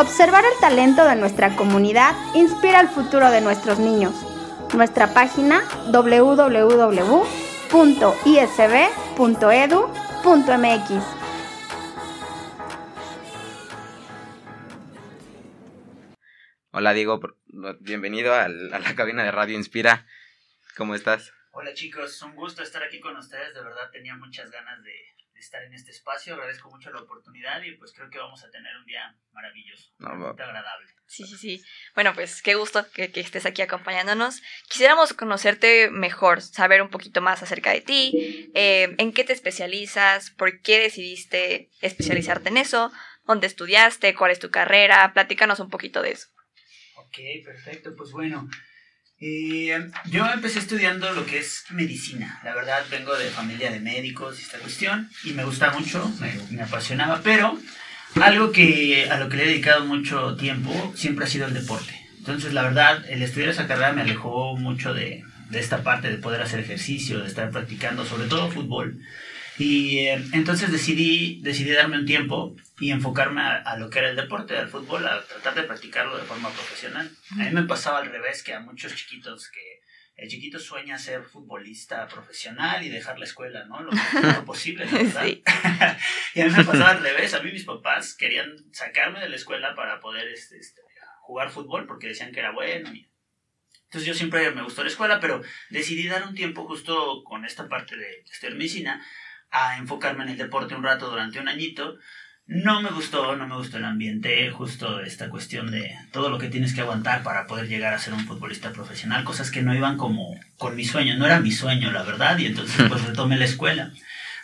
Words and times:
Observar 0.00 0.44
el 0.44 0.60
talento 0.60 1.04
de 1.04 1.16
nuestra 1.16 1.56
comunidad 1.56 2.14
inspira 2.32 2.80
el 2.80 2.86
futuro 2.86 3.32
de 3.32 3.40
nuestros 3.40 3.80
niños. 3.80 4.14
Nuestra 4.72 5.12
página 5.12 5.64
www.isb.edu.mx. 5.90 7.18
Hola 16.70 16.92
Diego, 16.92 17.18
bienvenido 17.80 18.34
a 18.34 18.46
la 18.46 18.94
cabina 18.94 19.24
de 19.24 19.32
Radio 19.32 19.56
Inspira. 19.56 20.06
¿Cómo 20.76 20.94
estás? 20.94 21.32
Hola 21.50 21.74
chicos, 21.74 22.22
un 22.22 22.36
gusto 22.36 22.62
estar 22.62 22.84
aquí 22.84 23.00
con 23.00 23.16
ustedes. 23.16 23.52
De 23.52 23.64
verdad 23.64 23.90
tenía 23.90 24.14
muchas 24.14 24.48
ganas 24.52 24.80
de, 24.84 24.92
estar 25.38 25.62
en 25.62 25.74
este 25.74 25.90
espacio. 25.90 26.34
Agradezco 26.34 26.70
mucho 26.70 26.90
la 26.90 27.00
oportunidad 27.00 27.62
y 27.62 27.72
pues 27.72 27.92
creo 27.92 28.10
que 28.10 28.18
vamos 28.18 28.42
a 28.44 28.50
tener 28.50 28.76
un 28.76 28.86
día 28.86 29.16
maravilloso, 29.32 29.92
muy 29.98 30.28
agradable. 30.28 30.86
Sí, 31.06 31.24
sí, 31.24 31.36
sí. 31.36 31.64
Bueno, 31.94 32.12
pues 32.14 32.42
qué 32.42 32.54
gusto 32.54 32.86
que, 32.92 33.10
estés 33.14 33.46
aquí 33.46 33.62
acompañándonos. 33.62 34.42
Quisiéramos 34.68 35.14
conocerte 35.14 35.90
mejor, 35.90 36.42
saber 36.42 36.82
un 36.82 36.90
poquito 36.90 37.20
más 37.20 37.42
acerca 37.42 37.72
de 37.72 37.80
ti, 37.80 38.50
eh, 38.54 38.94
en 38.98 39.12
qué 39.12 39.24
te 39.24 39.32
especializas, 39.32 40.30
por 40.30 40.60
qué 40.60 40.80
decidiste 40.80 41.70
especializarte 41.80 42.50
en 42.50 42.58
eso, 42.58 42.92
dónde 43.24 43.46
estudiaste, 43.46 44.14
cuál 44.14 44.32
es 44.32 44.38
tu 44.38 44.50
carrera, 44.50 45.12
platícanos 45.14 45.60
un 45.60 45.70
poquito 45.70 46.02
de 46.02 46.12
eso. 46.12 46.28
Ok, 46.96 47.18
perfecto. 47.44 47.94
Pues 47.96 48.12
bueno, 48.12 48.48
eh, 49.20 49.90
yo 50.06 50.26
empecé 50.26 50.60
estudiando 50.60 51.12
lo 51.12 51.26
que 51.26 51.38
es 51.38 51.64
medicina. 51.70 52.40
La 52.44 52.54
verdad, 52.54 52.84
vengo 52.90 53.16
de 53.16 53.30
familia 53.30 53.70
de 53.70 53.80
médicos 53.80 54.38
y 54.38 54.42
esta 54.42 54.58
cuestión, 54.58 55.10
y 55.24 55.32
me 55.32 55.44
gusta 55.44 55.72
mucho, 55.72 56.10
me, 56.50 56.62
apasionaba, 56.62 57.20
pero 57.22 57.58
algo 58.20 58.52
que 58.52 59.08
a 59.10 59.18
lo 59.18 59.28
que 59.28 59.36
le 59.36 59.44
he 59.44 59.48
dedicado 59.48 59.84
mucho 59.84 60.36
tiempo 60.36 60.92
siempre 60.96 61.24
ha 61.24 61.28
sido 61.28 61.46
el 61.46 61.54
deporte. 61.54 61.94
Entonces, 62.18 62.52
la 62.52 62.62
verdad, 62.62 63.04
el 63.08 63.22
estudiar 63.22 63.50
esa 63.50 63.66
carrera 63.66 63.92
me 63.92 64.02
alejó 64.02 64.56
mucho 64.56 64.94
de, 64.94 65.24
de 65.50 65.58
esta 65.58 65.82
parte 65.82 66.10
de 66.10 66.18
poder 66.18 66.42
hacer 66.42 66.60
ejercicio, 66.60 67.20
de 67.20 67.26
estar 67.26 67.50
practicando, 67.50 68.04
sobre 68.04 68.28
todo 68.28 68.50
fútbol. 68.50 69.00
Y 69.58 70.06
eh, 70.06 70.24
entonces 70.32 70.70
decidí, 70.70 71.40
decidí 71.42 71.72
darme 71.72 71.98
un 71.98 72.06
tiempo 72.06 72.54
y 72.78 72.92
enfocarme 72.92 73.42
a, 73.42 73.76
lo 73.76 73.90
que 73.90 73.98
era 73.98 74.10
el 74.10 74.16
deporte, 74.16 74.56
al 74.56 74.68
fútbol, 74.68 75.06
a 75.06 75.20
tratar 75.24 75.54
de 75.56 75.64
practicarlo 75.64 76.16
de 76.16 76.24
forma 76.24 76.50
profesional. 76.50 77.10
A 77.32 77.44
mí 77.44 77.50
me 77.50 77.64
pasaba 77.64 77.98
al 77.98 78.10
revés 78.10 78.44
que 78.44 78.54
a 78.54 78.60
muchos 78.60 78.94
chiquitos 78.94 79.50
que 79.50 79.80
el 80.14 80.28
chiquito 80.28 80.58
sueña 80.58 80.98
ser 80.98 81.22
futbolista 81.22 82.06
profesional 82.08 82.84
y 82.84 82.88
dejar 82.88 83.18
la 83.18 83.24
escuela, 83.24 83.64
¿no? 83.66 83.82
Lo 83.82 83.92
más 83.92 84.40
posible, 84.46 84.84
¿verdad? 84.84 85.26
y 86.34 86.40
a 86.40 86.46
mí 86.46 86.52
me 86.56 86.64
pasaba 86.64 86.90
al 86.90 87.02
revés. 87.02 87.34
A 87.34 87.42
mí 87.42 87.52
mis 87.52 87.64
papás 87.64 88.14
querían 88.14 88.56
sacarme 88.72 89.20
de 89.20 89.28
la 89.28 89.36
escuela 89.36 89.74
para 89.74 90.00
poder 90.00 90.28
este, 90.28 90.58
este, 90.58 90.80
jugar 91.20 91.50
fútbol 91.50 91.86
porque 91.86 92.08
decían 92.08 92.32
que 92.32 92.40
era 92.40 92.52
bueno. 92.52 92.90
Entonces 92.90 94.06
yo 94.06 94.14
siempre 94.14 94.50
me 94.50 94.62
gustó 94.62 94.82
la 94.82 94.90
escuela, 94.90 95.18
pero 95.18 95.40
decidí 95.70 96.08
dar 96.08 96.26
un 96.26 96.34
tiempo 96.34 96.66
justo 96.66 97.22
con 97.24 97.44
esta 97.44 97.68
parte 97.68 97.96
de 97.96 98.24
estudiar 98.30 98.56
medicina 98.56 99.04
a 99.50 99.78
enfocarme 99.78 100.24
en 100.24 100.30
el 100.30 100.36
deporte 100.36 100.74
un 100.74 100.82
rato 100.82 101.10
durante 101.10 101.40
un 101.40 101.48
añito. 101.48 101.96
No 102.46 102.80
me 102.80 102.90
gustó, 102.90 103.36
no 103.36 103.46
me 103.46 103.56
gustó 103.56 103.76
el 103.76 103.84
ambiente, 103.84 104.50
justo 104.50 105.00
esta 105.00 105.28
cuestión 105.28 105.70
de 105.70 105.94
todo 106.12 106.30
lo 106.30 106.38
que 106.38 106.48
tienes 106.48 106.72
que 106.72 106.80
aguantar 106.80 107.22
para 107.22 107.46
poder 107.46 107.68
llegar 107.68 107.92
a 107.92 107.98
ser 107.98 108.14
un 108.14 108.24
futbolista 108.24 108.72
profesional, 108.72 109.22
cosas 109.22 109.50
que 109.50 109.60
no 109.60 109.74
iban 109.74 109.98
como 109.98 110.34
con 110.56 110.74
mi 110.74 110.86
sueño, 110.86 111.18
no 111.18 111.26
era 111.26 111.40
mi 111.40 111.52
sueño, 111.52 111.92
la 111.92 112.04
verdad, 112.04 112.38
y 112.38 112.46
entonces 112.46 112.86
pues 112.88 113.04
retomé 113.06 113.36
la 113.36 113.44
escuela. 113.44 113.92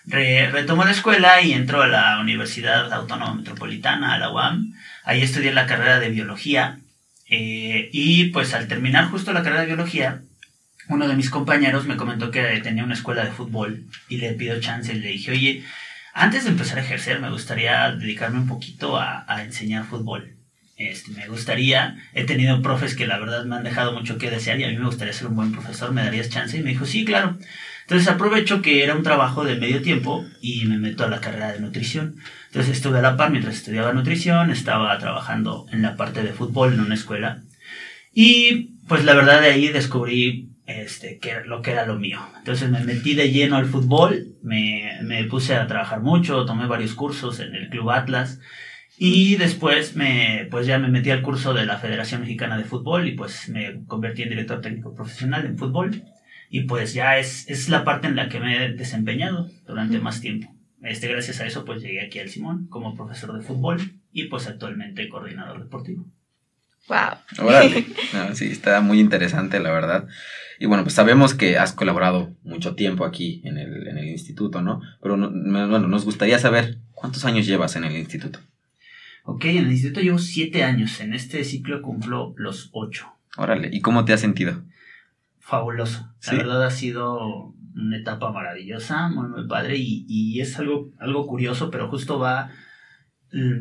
Re, 0.04 0.50
retomé 0.50 0.84
la 0.84 0.90
escuela 0.90 1.40
y 1.40 1.52
entró 1.54 1.80
a 1.80 1.86
la 1.86 2.20
Universidad 2.20 2.92
Autónoma 2.92 3.36
Metropolitana, 3.36 4.12
a 4.12 4.18
la 4.18 4.30
UAM. 4.30 4.74
Ahí 5.04 5.22
estudié 5.22 5.54
la 5.54 5.66
carrera 5.66 5.98
de 5.98 6.10
biología 6.10 6.78
eh, 7.26 7.88
y 7.90 8.26
pues 8.26 8.52
al 8.52 8.68
terminar 8.68 9.06
justo 9.06 9.32
la 9.32 9.42
carrera 9.42 9.62
de 9.62 9.68
biología, 9.68 10.20
uno 10.88 11.08
de 11.08 11.16
mis 11.16 11.30
compañeros 11.30 11.86
me 11.86 11.96
comentó 11.96 12.30
que 12.30 12.42
tenía 12.62 12.84
una 12.84 12.94
escuela 12.94 13.24
de 13.24 13.30
fútbol 13.30 13.84
y 14.08 14.18
le 14.18 14.32
pido 14.34 14.60
chance 14.60 14.92
y 14.92 15.00
le 15.00 15.08
dije, 15.08 15.30
oye, 15.30 15.64
antes 16.12 16.44
de 16.44 16.50
empezar 16.50 16.78
a 16.78 16.82
ejercer 16.82 17.20
me 17.20 17.30
gustaría 17.30 17.90
dedicarme 17.92 18.38
un 18.38 18.48
poquito 18.48 18.98
a, 18.98 19.24
enseñar 19.42 19.84
fútbol. 19.84 20.36
Este, 20.76 21.12
me 21.12 21.28
gustaría, 21.28 21.96
he 22.14 22.24
tenido 22.24 22.60
profes 22.60 22.96
que 22.96 23.06
la 23.06 23.18
verdad 23.18 23.44
me 23.44 23.56
han 23.56 23.62
dejado 23.62 23.92
mucho 23.92 24.18
que 24.18 24.30
desear 24.30 24.58
y 24.58 24.64
a 24.64 24.68
mí 24.68 24.76
me 24.76 24.86
gustaría 24.86 25.12
ser 25.12 25.28
un 25.28 25.36
buen 25.36 25.52
profesor, 25.52 25.92
¿me 25.92 26.02
darías 26.02 26.30
chance? 26.30 26.56
Y 26.56 26.62
me 26.62 26.70
dijo, 26.70 26.84
sí, 26.84 27.04
claro. 27.04 27.38
Entonces 27.82 28.08
aprovecho 28.08 28.62
que 28.62 28.82
era 28.82 28.94
un 28.94 29.02
trabajo 29.02 29.44
de 29.44 29.56
medio 29.56 29.82
tiempo 29.82 30.24
y 30.40 30.64
me 30.64 30.78
meto 30.78 31.04
a 31.04 31.08
la 31.08 31.20
carrera 31.20 31.52
de 31.52 31.60
nutrición. 31.60 32.16
Entonces 32.46 32.76
estuve 32.76 32.98
a 32.98 33.02
la 33.02 33.16
par 33.16 33.30
mientras 33.30 33.56
estudiaba 33.56 33.92
nutrición, 33.92 34.50
estaba 34.50 34.96
trabajando 34.98 35.66
en 35.70 35.82
la 35.82 35.96
parte 35.96 36.22
de 36.22 36.32
fútbol 36.32 36.72
en 36.72 36.80
una 36.80 36.94
escuela. 36.94 37.42
Y 38.12 38.74
pues 38.88 39.04
la 39.04 39.14
verdad 39.14 39.40
de 39.40 39.48
ahí 39.48 39.68
descubrí 39.68 40.53
este, 40.66 41.18
que 41.18 41.42
lo 41.44 41.62
que 41.62 41.72
era 41.72 41.86
lo 41.86 41.98
mío. 41.98 42.20
Entonces 42.38 42.70
me 42.70 42.84
metí 42.84 43.14
de 43.14 43.30
lleno 43.30 43.56
al 43.56 43.66
fútbol, 43.66 44.36
me, 44.42 44.98
me, 45.02 45.24
puse 45.24 45.54
a 45.54 45.66
trabajar 45.66 46.00
mucho, 46.00 46.44
tomé 46.46 46.66
varios 46.66 46.94
cursos 46.94 47.40
en 47.40 47.54
el 47.54 47.68
Club 47.68 47.90
Atlas 47.90 48.40
y 48.96 49.36
después 49.36 49.96
me, 49.96 50.46
pues 50.50 50.66
ya 50.66 50.78
me 50.78 50.88
metí 50.88 51.10
al 51.10 51.22
curso 51.22 51.52
de 51.52 51.66
la 51.66 51.78
Federación 51.78 52.22
Mexicana 52.22 52.56
de 52.56 52.64
Fútbol 52.64 53.08
y 53.08 53.12
pues 53.12 53.48
me 53.48 53.84
convertí 53.86 54.22
en 54.22 54.30
director 54.30 54.60
técnico 54.60 54.94
profesional 54.94 55.44
en 55.44 55.58
fútbol 55.58 56.02
y 56.48 56.62
pues 56.62 56.94
ya 56.94 57.18
es, 57.18 57.48
es 57.50 57.68
la 57.68 57.84
parte 57.84 58.06
en 58.06 58.16
la 58.16 58.28
que 58.28 58.40
me 58.40 58.64
he 58.64 58.72
desempeñado 58.72 59.50
durante 59.66 59.98
más 59.98 60.20
tiempo. 60.20 60.54
Este, 60.82 61.08
gracias 61.08 61.40
a 61.40 61.46
eso 61.46 61.64
pues 61.64 61.82
llegué 61.82 62.02
aquí 62.02 62.20
al 62.20 62.28
Simón 62.28 62.68
como 62.68 62.94
profesor 62.94 63.36
de 63.36 63.44
fútbol 63.44 63.80
y 64.12 64.28
pues 64.28 64.46
actualmente 64.46 65.08
coordinador 65.08 65.62
deportivo. 65.62 66.06
Wow. 66.88 67.46
Órale. 67.46 67.86
sí, 68.34 68.46
está 68.46 68.80
muy 68.80 69.00
interesante, 69.00 69.60
la 69.60 69.72
verdad. 69.72 70.06
Y 70.58 70.66
bueno, 70.66 70.84
pues 70.84 70.94
sabemos 70.94 71.34
que 71.34 71.58
has 71.58 71.72
colaborado 71.72 72.34
mucho 72.42 72.74
tiempo 72.74 73.04
aquí 73.04 73.40
en 73.44 73.58
el, 73.58 73.88
en 73.88 73.98
el 73.98 74.06
instituto, 74.06 74.62
¿no? 74.62 74.80
Pero 75.02 75.16
bueno, 75.16 75.80
nos 75.88 76.04
gustaría 76.04 76.38
saber 76.38 76.78
cuántos 76.92 77.24
años 77.24 77.46
llevas 77.46 77.76
en 77.76 77.84
el 77.84 77.96
instituto. 77.96 78.38
Ok, 79.24 79.46
en 79.46 79.64
el 79.64 79.72
instituto 79.72 80.00
llevo 80.00 80.18
siete 80.18 80.62
años. 80.62 81.00
En 81.00 81.14
este 81.14 81.42
ciclo 81.44 81.82
cumplo 81.82 82.34
los 82.36 82.70
ocho. 82.72 83.08
Órale, 83.36 83.70
¿y 83.72 83.80
cómo 83.80 84.04
te 84.04 84.12
has 84.12 84.20
sentido? 84.20 84.62
Fabuloso. 85.40 86.14
La 86.26 86.34
verdad 86.34 86.64
ha 86.64 86.70
sido 86.70 87.54
una 87.74 87.98
etapa 87.98 88.30
maravillosa, 88.30 89.08
muy, 89.08 89.28
muy 89.28 89.48
padre. 89.48 89.76
Y, 89.78 90.04
y 90.08 90.40
es 90.40 90.58
algo, 90.58 90.90
algo 90.98 91.26
curioso, 91.26 91.70
pero 91.70 91.88
justo 91.88 92.18
va 92.18 92.50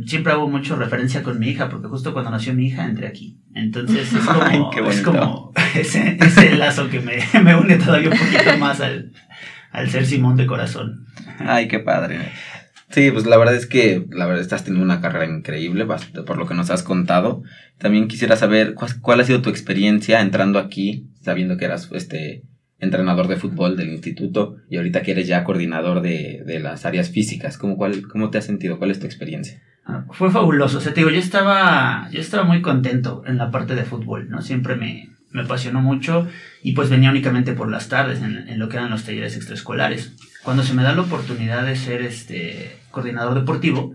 siempre 0.05 0.31
hago 0.31 0.47
mucho 0.47 0.75
referencia 0.75 1.23
con 1.23 1.39
mi 1.39 1.49
hija, 1.49 1.69
porque 1.69 1.87
justo 1.87 2.13
cuando 2.13 2.31
nació 2.31 2.53
mi 2.53 2.67
hija 2.67 2.85
entré 2.85 3.07
aquí. 3.07 3.39
Entonces 3.55 4.13
es 4.13 4.19
como, 4.25 4.89
es 4.89 5.01
como 5.01 5.53
ese, 5.75 6.17
ese, 6.19 6.55
lazo 6.55 6.89
que 6.89 6.99
me, 6.99 7.17
me, 7.43 7.55
une 7.55 7.77
todavía 7.77 8.09
un 8.09 8.17
poquito 8.17 8.57
más 8.59 8.81
al, 8.81 9.11
al 9.71 9.89
ser 9.89 10.05
Simón 10.05 10.37
de 10.37 10.45
corazón. 10.45 11.07
Ay, 11.39 11.67
qué 11.67 11.79
padre. 11.79 12.19
Sí, 12.89 13.09
pues 13.09 13.25
la 13.25 13.37
verdad 13.37 13.55
es 13.55 13.65
que 13.65 14.05
la 14.11 14.27
verdad 14.27 14.41
estás 14.41 14.63
teniendo 14.63 14.85
una 14.85 15.01
carrera 15.01 15.25
increíble 15.25 15.85
por 15.85 16.37
lo 16.37 16.45
que 16.45 16.53
nos 16.53 16.69
has 16.69 16.83
contado. 16.83 17.41
También 17.79 18.07
quisiera 18.07 18.35
saber 18.35 18.75
cuál, 18.75 18.99
cuál 19.01 19.19
ha 19.19 19.23
sido 19.23 19.41
tu 19.41 19.49
experiencia 19.49 20.21
entrando 20.21 20.59
aquí, 20.59 21.07
sabiendo 21.21 21.57
que 21.57 21.65
eras 21.65 21.89
este 21.91 22.43
entrenador 22.83 23.27
de 23.27 23.37
fútbol 23.37 23.75
del 23.77 23.89
instituto 23.89 24.57
y 24.69 24.77
ahorita 24.77 25.01
que 25.01 25.11
eres 25.11 25.27
ya 25.27 25.43
coordinador 25.43 26.01
de, 26.01 26.43
de 26.45 26.59
las 26.59 26.85
áreas 26.85 27.09
físicas. 27.09 27.57
¿Cómo, 27.57 27.77
cuál, 27.77 28.07
¿Cómo 28.07 28.29
te 28.29 28.37
has 28.37 28.45
sentido? 28.45 28.77
¿Cuál 28.77 28.91
es 28.91 28.99
tu 28.99 29.05
experiencia? 29.05 29.61
Ah, 29.85 30.05
fue 30.11 30.29
fabuloso. 30.31 30.77
O 30.77 30.81
te 30.81 30.91
digo, 30.91 31.09
yo 31.09 31.19
estaba, 31.19 32.09
yo 32.11 32.21
estaba 32.21 32.43
muy 32.43 32.61
contento 32.61 33.23
en 33.25 33.37
la 33.37 33.51
parte 33.51 33.75
de 33.75 33.83
fútbol, 33.83 34.29
¿no? 34.29 34.41
Siempre 34.41 34.75
me, 34.75 35.09
me 35.31 35.41
apasionó 35.41 35.81
mucho 35.81 36.27
y 36.61 36.73
pues 36.73 36.89
venía 36.89 37.09
únicamente 37.09 37.53
por 37.53 37.69
las 37.69 37.89
tardes 37.89 38.21
en, 38.21 38.47
en, 38.47 38.59
lo 38.59 38.69
que 38.69 38.77
eran 38.77 38.91
los 38.91 39.03
talleres 39.03 39.35
extraescolares. 39.35 40.13
Cuando 40.43 40.63
se 40.63 40.73
me 40.73 40.83
da 40.83 40.93
la 40.93 41.01
oportunidad 41.01 41.65
de 41.65 41.75
ser 41.75 42.01
este 42.01 42.77
coordinador 42.91 43.33
deportivo, 43.35 43.93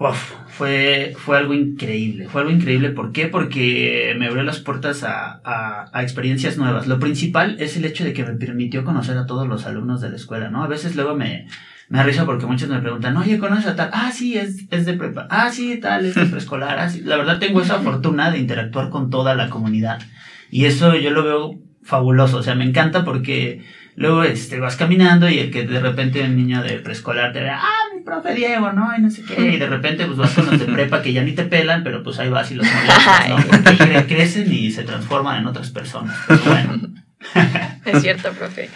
Uf, 0.00 0.34
fue, 0.58 1.14
fue 1.16 1.38
algo 1.38 1.54
increíble, 1.54 2.28
fue 2.28 2.40
algo 2.40 2.52
increíble. 2.52 2.90
¿Por 2.90 3.12
qué? 3.12 3.28
Porque 3.28 4.16
me 4.18 4.26
abrió 4.26 4.42
las 4.42 4.58
puertas 4.58 5.04
a, 5.04 5.40
a, 5.44 5.88
a, 5.92 6.02
experiencias 6.02 6.58
nuevas. 6.58 6.88
Lo 6.88 6.98
principal 6.98 7.56
es 7.60 7.76
el 7.76 7.84
hecho 7.84 8.02
de 8.02 8.12
que 8.12 8.24
me 8.24 8.34
permitió 8.34 8.84
conocer 8.84 9.16
a 9.16 9.26
todos 9.26 9.46
los 9.46 9.66
alumnos 9.66 10.00
de 10.00 10.10
la 10.10 10.16
escuela, 10.16 10.50
¿no? 10.50 10.64
A 10.64 10.66
veces 10.66 10.96
luego 10.96 11.14
me, 11.14 11.46
me 11.88 12.02
risa 12.02 12.26
porque 12.26 12.46
muchos 12.46 12.68
me 12.68 12.80
preguntan, 12.80 13.16
oye, 13.16 13.38
¿conoces 13.38 13.68
a 13.68 13.76
tal? 13.76 13.90
Ah, 13.92 14.10
sí, 14.12 14.36
es, 14.36 14.66
es 14.72 14.84
de 14.84 14.94
prepa. 14.94 15.28
Ah, 15.30 15.50
sí, 15.52 15.78
tal, 15.78 16.04
es 16.06 16.16
de 16.16 16.26
preescolar. 16.26 16.76
Ah, 16.76 16.90
sí. 16.90 17.02
La 17.02 17.16
verdad 17.16 17.38
tengo 17.38 17.62
esa 17.62 17.78
fortuna 17.78 18.32
de 18.32 18.38
interactuar 18.38 18.90
con 18.90 19.10
toda 19.10 19.36
la 19.36 19.48
comunidad. 19.50 20.00
Y 20.50 20.64
eso 20.64 20.96
yo 20.96 21.10
lo 21.10 21.22
veo 21.22 21.58
fabuloso. 21.84 22.38
O 22.38 22.42
sea, 22.42 22.56
me 22.56 22.64
encanta 22.64 23.04
porque 23.04 23.62
luego 23.94 24.24
este, 24.24 24.58
vas 24.58 24.74
caminando 24.74 25.28
y 25.28 25.38
el 25.38 25.52
que 25.52 25.68
de 25.68 25.78
repente 25.78 26.24
un 26.24 26.36
niño 26.36 26.62
de 26.62 26.80
preescolar 26.80 27.32
te 27.32 27.42
ve, 27.42 27.50
ah, 27.50 27.87
profe 28.08 28.34
Diego, 28.34 28.72
¿no? 28.72 28.88
Y 28.96 29.00
no 29.02 29.10
sé 29.10 29.22
qué. 29.22 29.40
Y 29.40 29.56
de 29.58 29.66
repente 29.66 30.06
pues 30.06 30.16
vas 30.18 30.30
con 30.32 30.46
los 30.46 30.58
de 30.58 30.66
prepa 30.66 31.02
que 31.02 31.12
ya 31.12 31.22
ni 31.22 31.32
te 31.32 31.44
pelan, 31.44 31.82
pero 31.84 32.02
pues 32.02 32.18
ahí 32.18 32.28
vas 32.28 32.50
y 32.50 32.54
los 32.54 32.66
molestas, 32.72 33.28
¿no? 33.28 33.36
Porque 33.36 33.70
cre- 33.78 34.06
crecen 34.06 34.52
y 34.52 34.70
se 34.70 34.82
transforman 34.84 35.40
en 35.40 35.46
otras 35.46 35.70
personas. 35.70 36.16
Pero 36.26 36.40
bueno. 36.44 36.78
Es 37.84 38.02
cierto, 38.02 38.30
profe. 38.32 38.68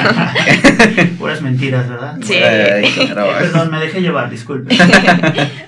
Puras 1.18 1.42
mentiras, 1.42 1.88
¿verdad? 1.88 2.16
Sí. 2.22 2.34
Ay. 2.34 2.90
Perdón, 3.14 3.70
me 3.70 3.78
dejé 3.80 4.00
llevar, 4.00 4.30
disculpe. 4.30 4.76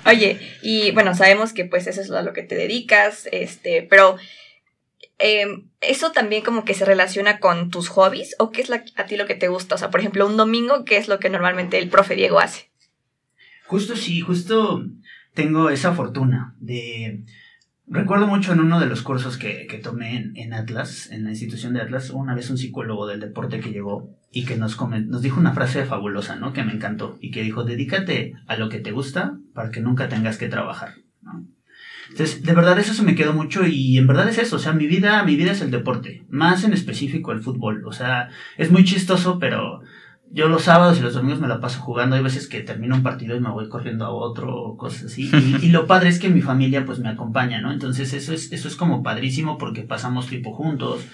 Oye, 0.06 0.40
y 0.62 0.90
bueno, 0.92 1.14
sabemos 1.14 1.52
que 1.52 1.64
pues 1.64 1.86
eso 1.86 2.00
es 2.00 2.10
a 2.10 2.22
lo 2.22 2.32
que 2.32 2.42
te 2.42 2.54
dedicas, 2.54 3.28
este, 3.30 3.86
pero 3.88 4.16
em, 5.18 5.68
¿eso 5.80 6.12
también 6.12 6.42
como 6.42 6.64
que 6.64 6.74
se 6.74 6.84
relaciona 6.86 7.38
con 7.38 7.70
tus 7.70 7.88
hobbies? 7.88 8.34
¿O 8.38 8.50
qué 8.50 8.62
es 8.62 8.68
la- 8.68 8.82
a 8.96 9.04
ti 9.04 9.16
lo 9.16 9.26
que 9.26 9.34
te 9.34 9.48
gusta? 9.48 9.74
O 9.74 9.78
sea, 9.78 9.90
por 9.90 10.00
ejemplo, 10.00 10.26
un 10.26 10.36
domingo, 10.36 10.84
¿qué 10.84 10.96
es 10.96 11.08
lo 11.08 11.18
que 11.18 11.28
normalmente 11.30 11.78
el 11.78 11.88
profe 11.88 12.16
Diego 12.16 12.40
hace? 12.40 12.71
Justo 13.72 13.96
sí, 13.96 14.20
justo 14.20 14.84
tengo 15.32 15.70
esa 15.70 15.94
fortuna 15.94 16.54
de... 16.60 17.24
Recuerdo 17.86 18.26
mucho 18.26 18.52
en 18.52 18.60
uno 18.60 18.78
de 18.78 18.84
los 18.86 19.00
cursos 19.00 19.38
que, 19.38 19.66
que 19.66 19.78
tomé 19.78 20.16
en, 20.16 20.36
en 20.36 20.52
Atlas, 20.52 21.10
en 21.10 21.24
la 21.24 21.30
institución 21.30 21.72
de 21.72 21.80
Atlas, 21.80 22.10
una 22.10 22.34
vez 22.34 22.50
un 22.50 22.58
psicólogo 22.58 23.06
del 23.06 23.20
deporte 23.20 23.60
que 23.60 23.70
llegó 23.72 24.10
y 24.30 24.44
que 24.44 24.58
nos, 24.58 24.78
comen- 24.78 25.06
nos 25.06 25.22
dijo 25.22 25.40
una 25.40 25.54
frase 25.54 25.86
fabulosa, 25.86 26.36
¿no? 26.36 26.52
Que 26.52 26.64
me 26.64 26.74
encantó 26.74 27.16
y 27.22 27.30
que 27.30 27.42
dijo, 27.42 27.64
dedícate 27.64 28.34
a 28.46 28.56
lo 28.56 28.68
que 28.68 28.78
te 28.78 28.92
gusta 28.92 29.38
para 29.54 29.70
que 29.70 29.80
nunca 29.80 30.10
tengas 30.10 30.36
que 30.36 30.48
trabajar, 30.50 30.96
¿no? 31.22 31.46
Entonces, 32.10 32.42
de 32.42 32.52
verdad 32.52 32.78
eso 32.78 33.02
me 33.04 33.14
quedó 33.14 33.32
mucho 33.32 33.66
y 33.66 33.96
en 33.96 34.06
verdad 34.06 34.28
es 34.28 34.36
eso, 34.36 34.56
o 34.56 34.58
sea, 34.58 34.74
mi 34.74 34.86
vida, 34.86 35.22
mi 35.24 35.36
vida 35.36 35.52
es 35.52 35.62
el 35.62 35.70
deporte, 35.70 36.24
más 36.28 36.62
en 36.64 36.74
específico 36.74 37.32
el 37.32 37.40
fútbol, 37.40 37.86
o 37.86 37.92
sea, 37.92 38.28
es 38.58 38.70
muy 38.70 38.84
chistoso, 38.84 39.38
pero 39.38 39.80
yo 40.32 40.48
los 40.48 40.62
sábados 40.62 40.98
y 40.98 41.02
los 41.02 41.14
domingos 41.14 41.40
me 41.40 41.48
la 41.48 41.60
paso 41.60 41.80
jugando. 41.80 42.16
Hay 42.16 42.22
veces 42.22 42.48
que 42.48 42.60
termino 42.60 42.96
un 42.96 43.02
partido 43.02 43.36
y 43.36 43.40
me 43.40 43.50
voy 43.50 43.68
corriendo 43.68 44.06
a 44.06 44.10
otro, 44.10 44.76
cosas 44.78 45.04
así. 45.04 45.30
Y, 45.32 45.66
y 45.66 45.68
lo 45.70 45.86
padre 45.86 46.08
es 46.08 46.18
que 46.18 46.30
mi 46.30 46.40
familia 46.40 46.86
pues 46.86 46.98
me 46.98 47.10
acompaña, 47.10 47.60
¿no? 47.60 47.70
Entonces 47.70 48.14
eso 48.14 48.32
es, 48.32 48.50
eso 48.50 48.66
es 48.66 48.76
como 48.76 49.02
padrísimo 49.02 49.58
porque 49.58 49.82
pasamos 49.82 50.26
tiempo 50.26 50.52
juntos, 50.52 51.04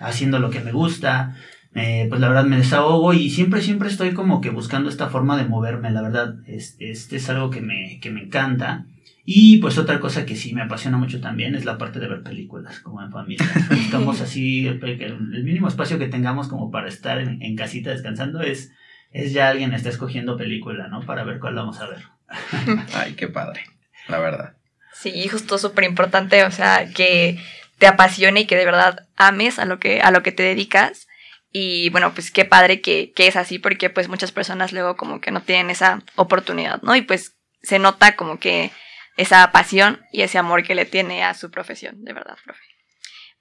haciendo 0.00 0.40
lo 0.40 0.50
que 0.50 0.60
me 0.60 0.72
gusta. 0.72 1.36
Eh, 1.76 2.06
pues 2.08 2.20
la 2.20 2.28
verdad 2.28 2.44
me 2.44 2.56
desahogo 2.56 3.14
y 3.14 3.30
siempre, 3.30 3.60
siempre 3.60 3.88
estoy 3.88 4.12
como 4.12 4.40
que 4.40 4.50
buscando 4.50 4.88
esta 4.88 5.08
forma 5.08 5.36
de 5.36 5.44
moverme, 5.44 5.90
la 5.90 6.02
verdad. 6.02 6.34
Este, 6.46 6.90
este 6.90 7.16
es 7.16 7.30
algo 7.30 7.50
que 7.50 7.60
me, 7.60 8.00
que 8.00 8.10
me 8.10 8.22
encanta. 8.22 8.86
Y 9.26 9.56
pues 9.58 9.78
otra 9.78 10.00
cosa 10.00 10.26
que 10.26 10.36
sí 10.36 10.54
me 10.54 10.62
apasiona 10.62 10.98
mucho 10.98 11.20
también 11.20 11.54
es 11.54 11.64
la 11.64 11.78
parte 11.78 11.98
de 11.98 12.08
ver 12.08 12.22
películas, 12.22 12.80
como 12.80 13.02
en 13.02 13.10
familia. 13.10 13.46
Buscamos 13.70 14.20
así, 14.20 14.66
el, 14.66 14.82
el 14.84 15.44
mínimo 15.44 15.68
espacio 15.68 15.98
que 15.98 16.08
tengamos 16.08 16.48
como 16.48 16.70
para 16.70 16.88
estar 16.88 17.18
en, 17.18 17.42
en 17.42 17.56
casita 17.56 17.90
descansando 17.90 18.42
es, 18.42 18.72
es 19.12 19.32
ya 19.32 19.48
alguien 19.48 19.72
está 19.72 19.88
escogiendo 19.88 20.36
película, 20.36 20.88
¿no? 20.88 21.00
Para 21.06 21.24
ver 21.24 21.40
cuál 21.40 21.54
vamos 21.54 21.80
a 21.80 21.86
ver. 21.86 22.02
Ay, 22.94 23.14
qué 23.14 23.28
padre, 23.28 23.64
la 24.08 24.18
verdad. 24.18 24.54
Sí, 24.92 25.26
justo 25.28 25.56
súper 25.56 25.84
importante, 25.84 26.44
o 26.44 26.50
sea, 26.50 26.90
que 26.92 27.38
te 27.78 27.86
apasione 27.86 28.40
y 28.40 28.46
que 28.46 28.56
de 28.56 28.64
verdad 28.64 29.06
ames 29.16 29.58
a 29.58 29.64
lo 29.64 29.78
que, 29.78 30.00
a 30.00 30.10
lo 30.10 30.22
que 30.22 30.32
te 30.32 30.42
dedicas. 30.42 31.08
Y 31.50 31.88
bueno, 31.90 32.12
pues 32.12 32.30
qué 32.30 32.44
padre 32.44 32.80
que, 32.80 33.12
que 33.12 33.26
es 33.26 33.36
así, 33.36 33.58
porque 33.58 33.88
pues 33.88 34.08
muchas 34.08 34.32
personas 34.32 34.72
luego 34.72 34.96
como 34.96 35.20
que 35.20 35.30
no 35.30 35.40
tienen 35.40 35.70
esa 35.70 36.02
oportunidad, 36.16 36.82
¿no? 36.82 36.94
Y 36.94 37.02
pues 37.02 37.36
se 37.62 37.78
nota 37.78 38.16
como 38.16 38.38
que 38.38 38.70
esa 39.16 39.50
pasión 39.52 40.00
y 40.12 40.22
ese 40.22 40.38
amor 40.38 40.64
que 40.64 40.74
le 40.74 40.86
tiene 40.86 41.24
a 41.24 41.34
su 41.34 41.50
profesión, 41.50 42.04
de 42.04 42.12
verdad, 42.12 42.36
profe. 42.44 42.62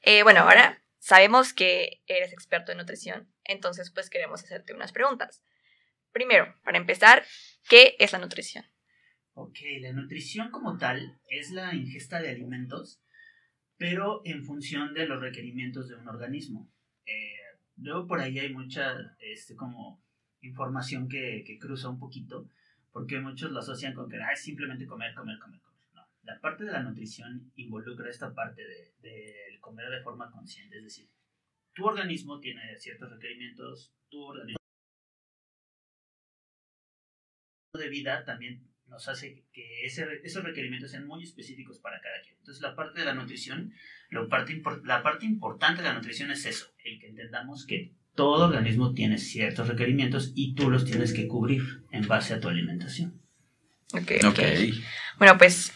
Eh, 0.01 0.23
bueno, 0.23 0.41
ahora 0.41 0.83
sabemos 0.99 1.53
que 1.53 2.01
eres 2.07 2.33
experto 2.33 2.71
en 2.71 2.77
nutrición, 2.77 3.33
entonces 3.43 3.91
pues 3.91 4.09
queremos 4.09 4.43
hacerte 4.43 4.73
unas 4.73 4.91
preguntas. 4.91 5.43
Primero, 6.11 6.55
para 6.63 6.77
empezar, 6.77 7.25
¿qué 7.67 7.95
es 7.99 8.11
la 8.11 8.19
nutrición? 8.19 8.65
Ok, 9.33 9.57
la 9.81 9.93
nutrición 9.93 10.51
como 10.51 10.77
tal 10.77 11.19
es 11.27 11.51
la 11.51 11.73
ingesta 11.73 12.21
de 12.21 12.29
alimentos, 12.29 13.01
pero 13.77 14.21
en 14.25 14.43
función 14.43 14.93
de 14.93 15.07
los 15.07 15.19
requerimientos 15.19 15.89
de 15.89 15.95
un 15.95 16.07
organismo. 16.07 16.71
Eh, 17.05 17.33
luego 17.77 18.05
por 18.05 18.19
ahí 18.19 18.37
hay 18.37 18.53
mucha 18.53 18.95
este, 19.19 19.55
como 19.55 20.05
información 20.41 21.09
que, 21.09 21.43
que 21.47 21.57
cruza 21.57 21.89
un 21.89 21.99
poquito, 21.99 22.47
porque 22.93 23.19
muchos 23.19 23.51
lo 23.51 23.59
asocian 23.59 23.93
con 23.93 24.09
que 24.09 24.17
ah, 24.21 24.31
es 24.31 24.43
simplemente 24.43 24.85
comer, 24.85 25.13
comer, 25.13 25.37
comer, 25.39 25.59
comer. 25.59 25.81
No, 25.93 26.07
la 26.21 26.39
parte 26.39 26.63
de 26.63 26.71
la 26.71 26.83
nutrición 26.83 27.51
involucra 27.55 28.09
esta 28.09 28.33
parte 28.33 28.61
de, 28.61 28.93
de 29.01 29.59
comer 29.59 29.89
de 29.89 30.01
forma 30.01 30.31
consciente, 30.31 30.77
es 30.77 30.83
decir, 30.83 31.09
tu 31.73 31.85
organismo 31.85 32.39
tiene 32.39 32.77
ciertos 32.77 33.09
requerimientos, 33.11 33.93
tu 34.09 34.21
organismo 34.21 34.59
de 37.73 37.89
vida 37.89 38.23
también 38.23 38.69
nos 38.85 39.07
hace 39.07 39.43
que 39.51 39.85
ese, 39.85 40.21
esos 40.23 40.43
requerimientos 40.43 40.91
sean 40.91 41.07
muy 41.07 41.23
específicos 41.23 41.79
para 41.79 41.99
cada 41.99 42.21
quien. 42.21 42.37
Entonces 42.37 42.61
la 42.61 42.75
parte 42.75 42.99
de 42.99 43.05
la 43.05 43.15
nutrición, 43.15 43.73
parte, 44.29 44.61
la 44.83 45.01
parte 45.01 45.25
importante 45.25 45.81
de 45.81 45.87
la 45.87 45.95
nutrición 45.95 46.29
es 46.29 46.45
eso, 46.45 46.71
el 46.83 46.99
que 46.99 47.07
entendamos 47.07 47.65
que 47.65 47.95
todo 48.15 48.45
organismo 48.45 48.93
tiene 48.93 49.17
ciertos 49.17 49.67
requerimientos 49.67 50.31
y 50.35 50.53
tú 50.55 50.69
los 50.69 50.85
tienes 50.85 51.13
que 51.13 51.27
cubrir 51.27 51.61
en 51.91 52.07
base 52.07 52.33
a 52.33 52.39
tu 52.39 52.47
alimentación. 52.47 53.19
Ok, 53.93 54.11
Ok. 54.25 54.29
ok. 54.29 54.39
Bueno, 55.19 55.37
pues 55.37 55.71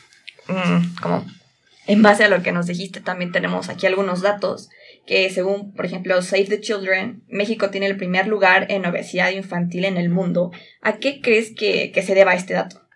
mm, 0.47 0.95
como 1.01 1.25
en 1.87 2.01
base 2.01 2.25
a 2.25 2.29
lo 2.29 2.43
que 2.43 2.51
nos 2.51 2.67
dijiste, 2.67 2.99
también 2.99 3.31
tenemos 3.31 3.69
aquí 3.69 3.85
algunos 3.85 4.21
datos 4.21 4.69
que 5.05 5.29
según, 5.29 5.73
por 5.73 5.85
ejemplo, 5.85 6.21
Save 6.21 6.45
the 6.45 6.59
Children, 6.59 7.23
México 7.29 7.69
tiene 7.69 7.87
el 7.87 7.95
primer 7.95 8.27
lugar 8.27 8.67
en 8.69 8.85
obesidad 8.85 9.31
infantil 9.31 9.85
en 9.85 9.95
el 9.97 10.09
mundo. 10.09 10.51
¿A 10.81 10.97
qué 10.97 11.21
crees 11.21 11.53
que, 11.55 11.91
que 11.93 12.01
se 12.01 12.13
deba 12.13 12.35
este 12.35 12.53
dato? 12.53 12.86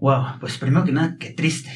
Wow, 0.00 0.38
pues 0.40 0.56
primero 0.56 0.84
que 0.84 0.92
nada, 0.92 1.16
qué 1.18 1.30
triste. 1.30 1.70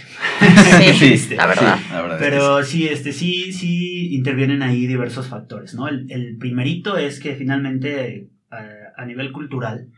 Sí, 0.98 1.34
la 1.36 1.46
verdad. 1.46 1.78
Sí, 1.78 1.84
la 1.92 2.02
verdad 2.02 2.18
es 2.18 2.24
que 2.24 2.30
Pero 2.30 2.64
sí, 2.64 2.88
este, 2.88 3.12
sí, 3.12 3.52
sí 3.52 4.14
intervienen 4.14 4.62
ahí 4.62 4.86
diversos 4.86 5.28
factores, 5.28 5.74
¿no? 5.74 5.88
El, 5.88 6.10
el 6.10 6.36
primerito 6.38 6.96
es 6.96 7.20
que 7.20 7.34
finalmente 7.34 8.28
a, 8.50 8.64
a 8.96 9.04
nivel 9.04 9.30
cultural, 9.30 9.88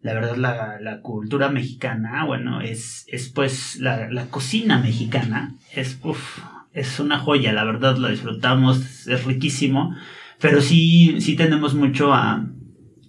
la 0.00 0.14
verdad 0.14 0.36
la, 0.36 0.80
la 0.80 1.00
cultura 1.00 1.48
mexicana, 1.48 2.24
bueno, 2.26 2.60
es, 2.60 3.06
es 3.08 3.30
pues 3.30 3.78
la, 3.80 4.10
la 4.10 4.26
cocina 4.26 4.78
mexicana, 4.78 5.54
es, 5.74 5.98
uf, 6.02 6.40
es 6.72 7.00
una 7.00 7.18
joya, 7.18 7.52
la 7.52 7.64
verdad 7.64 7.96
la 7.96 8.10
disfrutamos, 8.10 9.06
es 9.06 9.24
riquísimo, 9.24 9.94
pero 10.40 10.60
sí, 10.60 11.20
sí 11.20 11.36
tendemos 11.36 11.74
mucho 11.74 12.12
a, 12.12 12.46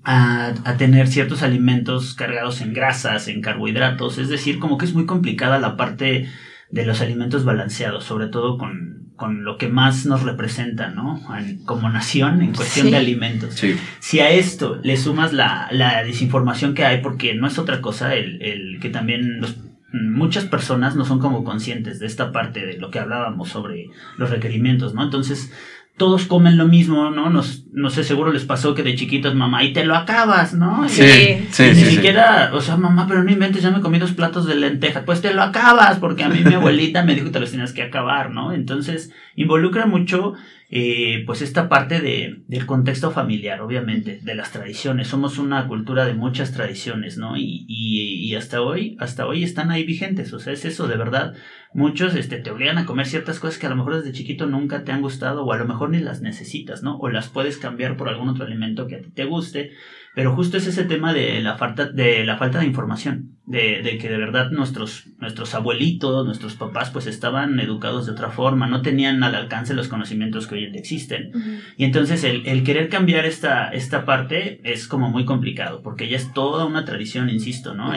a, 0.04 0.54
a, 0.66 0.78
tener 0.78 1.08
ciertos 1.08 1.44
alimentos 1.44 2.14
cargados 2.14 2.62
en 2.62 2.74
grasas, 2.74 3.28
en 3.28 3.42
carbohidratos, 3.42 4.18
es 4.18 4.30
decir, 4.30 4.60
como 4.60 4.78
que 4.78 4.86
es 4.86 4.94
muy 4.94 5.06
complicada 5.06 5.60
la 5.60 5.78
parte 5.78 6.28
de 6.72 6.86
los 6.86 7.02
alimentos 7.02 7.46
balanceados, 7.46 8.04
sobre 8.04 8.28
todo 8.28 8.58
con, 8.58 9.12
con 9.16 9.44
lo 9.46 9.58
que 9.58 9.70
más 9.70 10.06
nos 10.06 10.24
representa, 10.24 10.90
¿no? 10.90 11.22
En, 11.38 11.64
como 11.66 11.90
nación 11.90 12.42
en 12.42 12.54
cuestión 12.54 12.88
Sí. 12.88 12.92
de 12.92 12.98
alimentos. 12.98 13.54
Sí. 13.54 13.76
Si 14.00 14.20
a 14.20 14.30
esto 14.32 14.80
le 14.84 14.98
sumas 14.98 15.32
la, 15.34 15.68
la 15.72 16.04
desinformación 16.04 16.74
que 16.74 16.84
hay, 16.84 17.02
porque 17.02 17.36
no 17.36 17.48
es 17.48 17.58
otra 17.60 17.80
cosa 17.80 18.16
el, 18.16 18.42
el 18.42 18.80
que 18.82 18.90
también 18.90 19.40
los- 19.40 19.58
muchas 19.94 20.46
personas 20.46 20.96
no 20.96 21.06
son 21.06 21.20
como 21.20 21.44
conscientes 21.44 22.00
de 22.00 22.08
esta 22.08 22.32
parte 22.32 22.66
de 22.66 22.78
lo 22.80 22.90
que 22.90 22.98
hablábamos 22.98 23.50
sobre 23.50 23.90
los 24.18 24.32
requerimientos, 24.32 24.96
¿no? 24.96 25.04
Entonces, 25.04 25.54
todos 25.98 26.26
comen 26.26 26.58
lo 26.58 26.68
mismo, 26.68 27.12
¿no? 27.12 27.30
Nos, 27.30 27.63
no 27.74 27.90
sé, 27.90 28.04
seguro 28.04 28.32
les 28.32 28.46
pasó 28.46 28.76
que 28.76 28.84
de 28.84 28.96
chiquitos, 28.96 29.34
mamá, 29.36 29.64
y 29.64 29.74
te 29.74 29.84
lo 29.84 29.96
acabas, 29.96 30.54
¿no? 30.54 30.88
Sí. 30.88 31.02
Y 31.04 31.48
sí, 31.52 31.64
ni 31.64 31.76
sí, 31.76 31.86
siquiera, 31.96 32.52
o 32.54 32.62
sea, 32.62 32.78
mamá, 32.78 33.08
pero 33.08 33.24
no 33.24 33.32
inventes, 33.32 33.64
ya 33.64 33.72
me 33.72 33.82
comí 33.82 34.00
dos 34.00 34.12
platos 34.12 34.46
de 34.46 34.56
lentejas. 34.56 35.04
Pues 35.06 35.22
te 35.22 35.34
lo 35.34 35.42
acabas, 35.42 35.98
porque 35.98 36.24
a 36.24 36.30
mí 36.30 36.40
mi 36.46 36.54
abuelita 36.54 37.04
me 37.04 37.16
dijo 37.16 37.26
que 37.26 37.32
te 37.32 37.40
los 37.40 37.52
tenías 37.52 37.74
que 37.74 37.82
acabar, 37.82 38.32
¿no? 38.32 38.54
Entonces, 38.54 39.12
involucra 39.36 39.88
mucho, 39.88 40.34
eh, 40.70 41.24
pues, 41.26 41.42
esta 41.42 41.68
parte 41.68 42.00
de, 42.00 42.44
del 42.48 42.66
contexto 42.66 43.12
familiar, 43.12 43.62
obviamente, 43.62 44.20
de 44.24 44.36
las 44.36 44.52
tradiciones. 44.52 45.08
Somos 45.08 45.38
una 45.38 45.68
cultura 45.68 46.06
de 46.06 46.14
muchas 46.14 46.52
tradiciones, 46.52 47.18
¿no? 47.18 47.38
Y, 47.38 47.66
y, 47.68 48.26
y 48.26 48.36
hasta 48.36 48.62
hoy, 48.62 48.98
hasta 49.00 49.26
hoy 49.26 49.44
están 49.44 49.72
ahí 49.72 49.84
vigentes. 49.84 50.32
O 50.34 50.40
sea, 50.40 50.54
es 50.54 50.66
eso, 50.66 50.88
de 50.88 50.98
verdad. 50.98 51.34
muchos 51.74 52.16
este, 52.16 52.38
te 52.38 52.52
obligan 52.52 52.78
a 52.78 52.86
comer 52.86 53.06
ciertas 53.08 53.40
cosas 53.40 53.58
que 53.58 53.66
a 53.66 53.70
lo 53.70 53.76
mejor 53.76 53.96
desde 53.96 54.12
chiquito 54.12 54.46
nunca 54.46 54.84
te 54.84 54.92
han 54.92 55.02
gustado 55.02 55.44
o 55.44 55.54
a 55.54 55.58
lo 55.58 55.66
mejor 55.66 55.90
ni 55.90 56.00
las 56.00 56.22
necesitas, 56.22 56.84
¿no? 56.84 56.98
O 56.98 57.10
las 57.10 57.30
puedes 57.30 57.58
cambiar 57.64 57.96
por 57.96 58.10
algún 58.10 58.30
otro 58.30 58.46
alimento 58.46 58.86
que 58.86 58.98
a 58.98 59.02
ti 59.02 59.10
te 59.10 59.24
guste. 59.24 59.72
Pero 60.16 60.36
justo 60.36 60.58
es 60.58 60.68
ese 60.68 60.84
tema 60.84 61.12
de 61.12 61.42
la 61.42 61.58
falta 61.58 61.88
de, 61.88 62.24
la 62.24 62.38
falta 62.38 62.60
de 62.60 62.66
información, 62.66 63.38
de, 63.48 63.82
de, 63.82 63.98
que 63.98 64.10
de 64.10 64.18
verdad 64.18 64.52
nuestros, 64.52 65.08
nuestros 65.18 65.56
abuelitos, 65.56 66.24
nuestros 66.26 66.54
papás, 66.54 66.92
pues 66.92 67.08
estaban 67.08 67.60
educados 67.60 68.06
de 68.06 68.12
otra 68.12 68.30
forma, 68.30 68.68
no 68.68 68.84
tenían 68.84 69.24
al 69.24 69.34
alcance 69.34 69.74
los 69.74 69.88
conocimientos 69.88 70.46
que 70.46 70.56
hoy 70.56 70.66
en 70.66 70.74
día 70.74 70.82
existen. 70.82 71.32
Y 71.78 71.86
entonces 71.86 72.24
el, 72.24 72.46
el, 72.46 72.64
querer 72.64 72.90
cambiar 72.90 73.26
esta, 73.26 73.70
esta 73.70 74.06
parte 74.06 74.62
es 74.64 74.88
como 74.88 75.10
muy 75.10 75.26
complicado, 75.26 75.82
porque 75.82 76.08
ya 76.08 76.18
es 76.18 76.32
toda 76.32 76.66
una 76.66 76.86
tradición, 76.86 77.32
insisto, 77.32 77.74
¿no? 77.74 77.92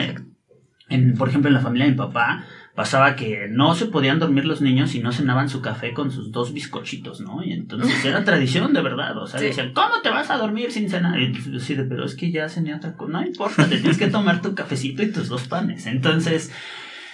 En, 0.89 1.13
por 1.15 1.29
ejemplo, 1.29 1.49
en 1.49 1.53
la 1.53 1.59
familia 1.59 1.85
de 1.85 1.91
mi 1.91 1.97
papá, 1.97 2.45
pasaba 2.77 3.15
que 3.15 3.47
no 3.49 3.73
se 3.73 3.87
podían 3.87 4.19
dormir 4.19 4.45
los 4.45 4.61
niños 4.61 4.91
si 4.91 4.99
no 4.99 5.11
cenaban 5.11 5.49
su 5.49 5.63
café 5.63 5.95
con 5.95 6.11
sus 6.11 6.31
dos 6.31 6.53
bizcochitos, 6.53 7.21
¿no? 7.21 7.43
Y 7.43 7.51
entonces 7.51 8.05
era 8.05 8.23
tradición 8.23 8.71
de 8.71 8.83
verdad, 8.83 9.17
o 9.17 9.25
sea, 9.25 9.41
decían, 9.41 9.73
¿cómo 9.73 9.99
te 10.03 10.11
vas 10.11 10.29
a 10.29 10.37
dormir 10.37 10.71
sin 10.71 10.87
cenar? 10.87 11.19
Y 11.19 11.33
yo 11.33 11.53
decía, 11.53 11.83
pero 11.89 12.05
es 12.05 12.13
que 12.13 12.29
ya 12.29 12.47
cené 12.49 12.75
otra 12.75 12.93
cosa, 12.93 13.13
no 13.13 13.25
importa, 13.25 13.67
te 13.67 13.79
tienes 13.79 13.97
que 13.97 14.05
tomar 14.05 14.43
tu 14.43 14.53
cafecito 14.53 15.01
y 15.01 15.11
tus 15.11 15.27
dos 15.27 15.47
panes. 15.47 15.87
Entonces, 15.87 16.51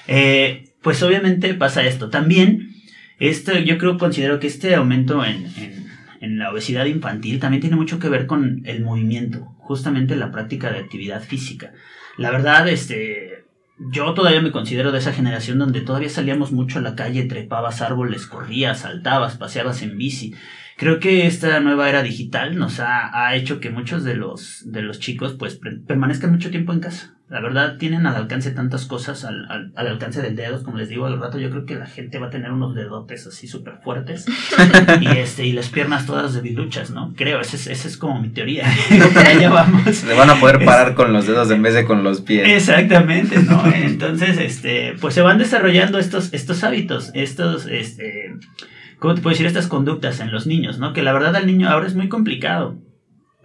eh, 0.09 0.73
pues 0.81 1.01
obviamente 1.01 1.53
pasa 1.53 1.81
esto. 1.85 2.09
También, 2.09 2.73
esto, 3.19 3.57
yo 3.57 3.77
creo, 3.77 3.97
considero 3.97 4.41
que 4.41 4.47
este 4.47 4.75
aumento 4.75 5.23
en, 5.23 5.45
en, 5.57 5.87
en 6.19 6.39
la 6.39 6.51
obesidad 6.51 6.87
infantil 6.87 7.39
también 7.39 7.61
tiene 7.61 7.77
mucho 7.77 7.99
que 7.99 8.09
ver 8.09 8.25
con 8.25 8.63
el 8.65 8.83
movimiento, 8.83 9.55
justamente 9.59 10.17
la 10.17 10.29
práctica 10.29 10.73
de 10.73 10.79
actividad 10.79 11.23
física. 11.23 11.71
La 12.17 12.31
verdad, 12.31 12.67
este, 12.67 13.45
yo 13.77 14.13
todavía 14.13 14.41
me 14.41 14.51
considero 14.51 14.91
de 14.91 14.99
esa 14.99 15.13
generación 15.13 15.59
donde 15.59 15.81
todavía 15.81 16.09
salíamos 16.09 16.51
mucho 16.51 16.79
a 16.79 16.81
la 16.81 16.95
calle, 16.95 17.23
trepabas 17.23 17.81
árboles, 17.81 18.27
corrías, 18.27 18.79
saltabas, 18.79 19.37
paseabas 19.37 19.81
en 19.81 19.97
bici. 19.97 20.33
Creo 20.77 20.99
que 20.99 21.27
esta 21.27 21.59
nueva 21.59 21.89
era 21.89 22.03
digital 22.03 22.57
nos 22.57 22.79
ha, 22.79 23.27
ha 23.27 23.35
hecho 23.35 23.59
que 23.59 23.69
muchos 23.69 24.03
de 24.03 24.15
los, 24.15 24.63
de 24.65 24.81
los 24.81 24.99
chicos 24.99 25.35
pues 25.37 25.59
permanezcan 25.87 26.31
mucho 26.31 26.51
tiempo 26.51 26.73
en 26.73 26.79
casa. 26.79 27.15
La 27.29 27.39
verdad 27.39 27.77
tienen 27.77 28.05
al 28.05 28.15
alcance 28.15 28.51
tantas 28.51 28.85
cosas, 28.85 29.23
al, 29.23 29.49
al, 29.49 29.71
al 29.75 29.87
alcance 29.87 30.21
del 30.21 30.35
dedo, 30.35 30.61
como 30.61 30.77
les 30.77 30.89
digo 30.89 31.05
al 31.05 31.19
rato, 31.19 31.39
yo 31.39 31.49
creo 31.49 31.65
que 31.65 31.75
la 31.75 31.87
gente 31.87 32.19
va 32.19 32.27
a 32.27 32.29
tener 32.29 32.51
unos 32.51 32.75
dedotes 32.75 33.25
así 33.25 33.47
súper 33.47 33.77
fuertes 33.81 34.25
y, 35.01 35.07
este, 35.17 35.45
y 35.45 35.53
las 35.53 35.69
piernas 35.69 36.05
todas 36.05 36.33
debiluchas, 36.33 36.91
¿no? 36.91 37.13
Creo, 37.15 37.39
esa 37.39 37.55
es, 37.55 37.67
esa 37.67 37.87
es 37.87 37.97
como 37.97 38.21
mi 38.21 38.29
teoría. 38.29 38.67
allá 39.15 39.49
vamos. 39.49 39.95
Se 39.95 40.13
van 40.13 40.29
a 40.29 40.35
poder 40.35 40.63
parar 40.65 40.89
es, 40.89 40.95
con 40.95 41.13
los 41.13 41.25
dedos 41.25 41.49
en 41.49 41.61
vez 41.61 41.73
de 41.73 41.85
con 41.85 42.03
los 42.03 42.21
pies. 42.21 42.47
Exactamente, 42.47 43.41
¿no? 43.41 43.63
Entonces, 43.73 44.37
este, 44.37 44.95
pues 44.99 45.13
se 45.13 45.21
van 45.21 45.37
desarrollando 45.37 45.99
estos, 45.99 46.33
estos 46.33 46.63
hábitos, 46.63 47.09
estos, 47.15 47.65
este, 47.67 48.35
¿cómo 48.99 49.15
te 49.15 49.21
puedo 49.21 49.33
decir? 49.33 49.47
Estas 49.47 49.67
conductas 49.67 50.19
en 50.19 50.31
los 50.31 50.45
niños, 50.45 50.77
¿no? 50.77 50.91
Que 50.91 51.01
la 51.01 51.13
verdad 51.13 51.35
al 51.37 51.47
niño 51.47 51.69
ahora 51.69 51.87
es 51.87 51.95
muy 51.95 52.09
complicado. 52.09 52.77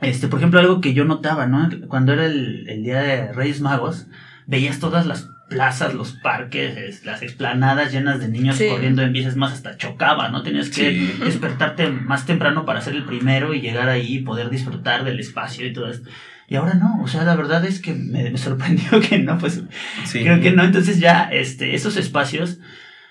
Este, 0.01 0.29
por 0.29 0.39
ejemplo, 0.39 0.61
algo 0.61 0.81
que 0.81 0.95
yo 0.95 1.05
notaba, 1.05 1.47
¿no? 1.47 1.69
Cuando 1.89 2.13
era 2.13 2.27
el, 2.27 2.69
el 2.69 2.83
día 2.85 3.01
de 3.01 3.33
Reyes 3.33 3.61
Magos, 3.61 4.07
veías 4.47 4.79
todas 4.79 5.07
las 5.07 5.29
plazas, 5.49 5.95
los 5.95 6.13
parques, 6.13 7.05
las 7.05 7.23
explanadas 7.23 7.93
llenas 7.93 8.21
de 8.21 8.29
niños 8.29 8.57
sí. 8.57 8.69
corriendo 8.69 9.03
en 9.03 9.13
bicis, 9.13 9.37
más 9.37 9.53
hasta 9.53 9.77
chocaba, 9.77 10.29
¿no? 10.29 10.43
Tenías 10.43 10.69
que 10.69 10.91
sí. 10.93 11.25
despertarte 11.25 11.89
más 11.89 12.27
temprano 12.27 12.65
para 12.65 12.81
ser 12.81 12.95
el 12.95 13.05
primero 13.05 13.55
y 13.55 13.61
llegar 13.61 13.89
ahí 13.89 14.17
y 14.17 14.21
poder 14.21 14.51
disfrutar 14.51 15.05
del 15.05 15.19
espacio 15.19 15.67
y 15.67 15.73
todo 15.73 15.91
esto. 15.91 16.09
Y 16.49 16.57
ahora 16.57 16.75
no, 16.75 17.03
o 17.03 17.09
sea, 17.09 17.25
la 17.25 17.37
verdad 17.37 17.65
es 17.65 17.81
que 17.81 17.93
me, 17.93 18.31
me 18.31 18.39
sorprendió 18.39 19.01
que 19.09 19.19
no, 19.19 19.39
pues 19.39 19.63
sí. 20.05 20.23
creo 20.23 20.41
que 20.41 20.53
no. 20.53 20.65
Entonces 20.65 21.01
ya 21.01 21.25
este, 21.25 21.75
esos 21.75 21.97
espacios, 21.97 22.59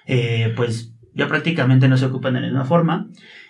eh, 0.06 0.54
pues 0.56 0.94
ya 1.14 1.28
prácticamente 1.28 1.88
no 1.88 1.98
se 1.98 2.06
ocupan 2.06 2.36
de 2.36 2.42
la 2.42 2.48
misma 2.48 2.66
forma. 2.66 3.08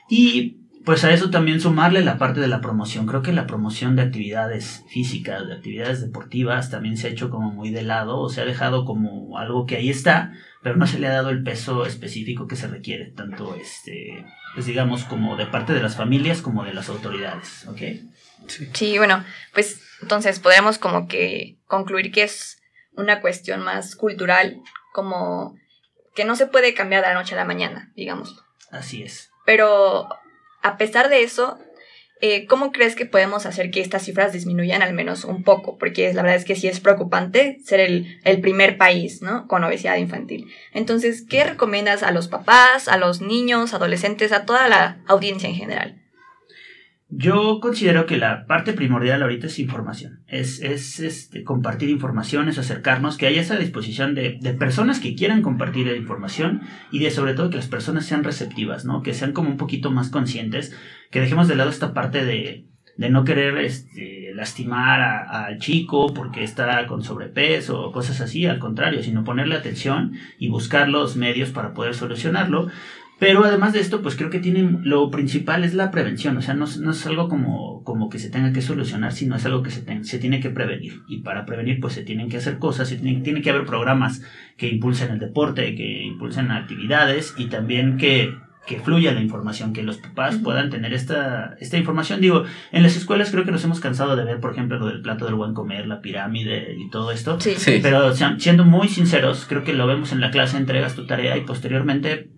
Y 0.09 0.57
pues 0.87 1.03
a 1.03 1.11
eso 1.11 1.29
también 1.29 1.59
sumarle 1.59 1.99
la 1.99 2.17
parte 2.17 2.39
de 2.39 2.47
la 2.47 2.61
promoción. 2.61 3.07
Creo 3.07 3.21
que 3.21 3.33
la 3.33 3.45
promoción 3.45 3.97
de 3.97 4.03
actividades 4.03 4.85
físicas, 4.87 5.45
de 5.45 5.55
actividades 5.55 5.99
deportivas, 5.99 6.71
también 6.71 6.95
se 6.95 7.07
ha 7.07 7.09
hecho 7.09 7.29
como 7.29 7.51
muy 7.51 7.71
de 7.71 7.81
lado 7.81 8.17
o 8.17 8.29
se 8.29 8.39
ha 8.39 8.45
dejado 8.45 8.85
como 8.85 9.37
algo 9.37 9.65
que 9.65 9.75
ahí 9.75 9.89
está, 9.89 10.31
pero 10.63 10.77
no 10.77 10.87
se 10.87 10.99
le 10.99 11.07
ha 11.07 11.11
dado 11.11 11.29
el 11.29 11.43
peso 11.43 11.85
específico 11.85 12.47
que 12.47 12.55
se 12.55 12.69
requiere, 12.69 13.11
tanto 13.11 13.53
este, 13.55 14.25
pues 14.53 14.65
digamos, 14.65 15.03
como 15.03 15.35
de 15.35 15.45
parte 15.45 15.73
de 15.73 15.81
las 15.81 15.97
familias 15.97 16.41
como 16.41 16.63
de 16.63 16.73
las 16.73 16.87
autoridades, 16.87 17.67
¿ok? 17.67 17.81
Sí, 18.47 18.69
sí 18.71 18.97
bueno, 18.97 19.25
pues 19.53 19.81
entonces 20.01 20.39
podríamos 20.39 20.77
como 20.77 21.09
que 21.09 21.57
concluir 21.65 22.13
que 22.13 22.23
es 22.23 22.61
una 22.95 23.19
cuestión 23.19 23.59
más 23.61 23.97
cultural, 23.97 24.61
como 24.93 25.57
que 26.15 26.23
no 26.23 26.37
se 26.37 26.47
puede 26.47 26.73
cambiar 26.73 27.01
de 27.01 27.09
la 27.09 27.15
noche 27.15 27.35
a 27.35 27.39
la 27.39 27.43
mañana, 27.43 27.91
digamos. 27.93 28.41
Así 28.71 29.03
es. 29.03 29.31
Pero 29.45 30.07
a 30.61 30.77
pesar 30.77 31.09
de 31.09 31.23
eso, 31.23 31.57
eh, 32.19 32.47
¿cómo 32.47 32.71
crees 32.71 32.95
que 32.95 33.05
podemos 33.05 33.45
hacer 33.45 33.69
que 33.69 33.81
estas 33.81 34.03
cifras 34.03 34.33
disminuyan 34.33 34.81
al 34.81 34.93
menos 34.93 35.23
un 35.23 35.43
poco? 35.43 35.77
Porque 35.77 36.11
la 36.13 36.23
verdad 36.23 36.37
es 36.37 36.45
que 36.45 36.55
sí 36.55 36.67
es 36.67 36.79
preocupante 36.79 37.59
ser 37.63 37.79
el, 37.79 38.19
el 38.23 38.41
primer 38.41 38.77
país, 38.77 39.21
¿no? 39.21 39.47
Con 39.47 39.63
obesidad 39.63 39.97
infantil. 39.97 40.47
Entonces, 40.73 41.23
¿qué 41.27 41.43
recomiendas 41.43 42.01
a 42.01 42.11
los 42.11 42.27
papás, 42.27 42.87
a 42.87 42.97
los 42.97 43.21
niños, 43.21 43.73
adolescentes, 43.73 44.31
a 44.31 44.45
toda 44.45 44.67
la 44.67 44.97
audiencia 45.07 45.47
en 45.47 45.55
general? 45.55 46.01
Yo 47.09 47.61
considero 47.61 48.05
que 48.05 48.17
la 48.17 48.45
parte 48.47 48.73
primordial 48.73 49.23
ahorita 49.23 49.47
es 49.47 49.59
información, 49.59 50.23
es, 50.27 50.61
es 50.61 50.99
este, 50.99 51.45
compartir 51.45 51.89
información, 51.89 52.49
es 52.49 52.57
acercarnos, 52.57 53.15
que 53.15 53.27
haya 53.27 53.41
esa 53.41 53.55
disposición 53.55 54.13
de, 54.13 54.37
de, 54.41 54.53
personas 54.53 54.99
que 54.99 55.15
quieran 55.15 55.41
compartir 55.41 55.87
la 55.87 55.95
información 55.95 56.63
y 56.91 56.99
de 56.99 57.09
sobre 57.09 57.33
todo 57.33 57.49
que 57.49 57.55
las 57.55 57.69
personas 57.69 58.05
sean 58.05 58.25
receptivas, 58.25 58.83
¿no? 58.83 59.03
que 59.03 59.13
sean 59.13 59.31
como 59.31 59.49
un 59.49 59.55
poquito 59.55 59.89
más 59.89 60.09
conscientes, 60.09 60.75
que 61.09 61.21
dejemos 61.21 61.47
de 61.47 61.55
lado 61.55 61.69
esta 61.69 61.93
parte 61.93 62.25
de, 62.25 62.65
de 62.97 63.09
no 63.09 63.23
querer 63.23 63.57
este, 63.59 64.33
lastimar 64.33 64.99
al 65.01 65.59
chico 65.59 66.13
porque 66.13 66.43
está 66.43 66.85
con 66.87 67.03
sobrepeso 67.03 67.81
o 67.81 67.91
cosas 67.91 68.21
así, 68.21 68.45
al 68.47 68.59
contrario, 68.59 69.03
sino 69.03 69.23
ponerle 69.23 69.55
atención 69.55 70.13
y 70.39 70.49
buscar 70.49 70.89
los 70.89 71.15
medios 71.15 71.51
para 71.51 71.73
poder 71.73 71.93
solucionarlo. 71.93 72.67
Pero 73.19 73.43
además 73.43 73.73
de 73.73 73.79
esto, 73.79 74.01
pues 74.03 74.15
creo 74.15 74.29
que 74.29 74.39
tiene, 74.39 74.79
lo 74.83 75.09
principal 75.09 75.63
es 75.63 75.73
la 75.73 75.89
prevención, 75.89 76.37
o 76.37 76.41
sea, 76.41 76.53
no, 76.53 76.65
no 76.79 76.91
es 76.91 77.05
algo 77.07 77.27
como, 77.29 77.83
como 77.83 78.09
que 78.09 78.19
se 78.19 78.29
tenga 78.29 78.53
que 78.53 78.61
solucionar, 78.61 79.11
sino 79.11 79.35
es 79.35 79.45
algo 79.45 79.63
que 79.63 79.71
se, 79.71 79.81
ten, 79.81 80.05
se 80.05 80.19
tiene 80.19 80.39
que 80.39 80.51
prevenir. 80.51 81.01
Y 81.07 81.21
para 81.21 81.45
prevenir, 81.45 81.79
pues 81.79 81.93
se 81.93 82.03
tienen 82.03 82.29
que 82.29 82.37
hacer 82.37 82.59
cosas, 82.59 82.89
se 82.89 82.97
tiene, 82.97 83.21
tiene 83.21 83.41
que 83.41 83.49
haber 83.49 83.65
programas 83.65 84.21
que 84.55 84.67
impulsen 84.67 85.11
el 85.11 85.19
deporte, 85.19 85.73
que 85.75 86.03
impulsen 86.03 86.51
actividades 86.51 87.33
y 87.39 87.45
también 87.45 87.97
que, 87.97 88.35
que 88.67 88.79
fluya 88.79 89.13
la 89.13 89.21
información, 89.21 89.73
que 89.73 89.81
los 89.81 89.97
papás 89.97 90.35
uh 90.35 90.37
-huh. 90.37 90.43
puedan 90.43 90.69
tener 90.69 90.93
esta, 90.93 91.55
esta 91.59 91.77
información. 91.77 92.21
Digo, 92.21 92.43
en 92.71 92.83
las 92.83 92.95
escuelas 92.97 93.31
creo 93.31 93.45
que 93.45 93.51
nos 93.51 93.63
hemos 93.63 93.79
cansado 93.79 94.15
de 94.15 94.25
ver, 94.25 94.39
por 94.39 94.51
ejemplo, 94.51 94.77
lo 94.77 94.85
del 94.85 95.01
plato 95.01 95.25
del 95.25 95.33
buen 95.33 95.55
comer, 95.55 95.87
la 95.87 96.01
pirámide 96.01 96.75
y 96.77 96.87
todo 96.91 97.11
esto. 97.11 97.39
Sí. 97.39 97.55
sí. 97.57 97.79
Pero 97.81 98.13
siendo 98.13 98.63
muy 98.63 98.89
sinceros, 98.89 99.47
creo 99.49 99.63
que 99.63 99.73
lo 99.73 99.87
vemos 99.87 100.11
en 100.11 100.21
la 100.21 100.29
clase, 100.29 100.57
entregas 100.57 100.95
tu 100.95 101.07
tarea 101.07 101.35
y 101.35 101.41
posteriormente 101.41 102.36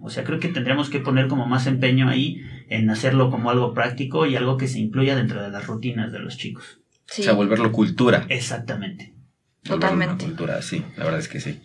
o 0.00 0.10
sea, 0.10 0.24
creo 0.24 0.40
que 0.40 0.48
tendríamos 0.48 0.90
que 0.90 1.00
poner 1.00 1.28
como 1.28 1.46
más 1.46 1.66
empeño 1.66 2.08
ahí 2.08 2.42
en 2.68 2.90
hacerlo 2.90 3.30
como 3.30 3.50
algo 3.50 3.74
práctico 3.74 4.26
y 4.26 4.36
algo 4.36 4.56
que 4.56 4.68
se 4.68 4.78
incluya 4.78 5.16
dentro 5.16 5.42
de 5.42 5.50
las 5.50 5.66
rutinas 5.66 6.12
de 6.12 6.18
los 6.18 6.36
chicos. 6.36 6.80
Sí. 7.06 7.22
O 7.22 7.24
sea, 7.24 7.32
volverlo 7.34 7.72
cultura. 7.72 8.26
Exactamente. 8.28 9.14
Totalmente. 9.62 10.24
Cultura, 10.24 10.62
sí, 10.62 10.84
la 10.96 11.04
verdad 11.04 11.20
es 11.20 11.28
que 11.28 11.40
sí. 11.40 11.60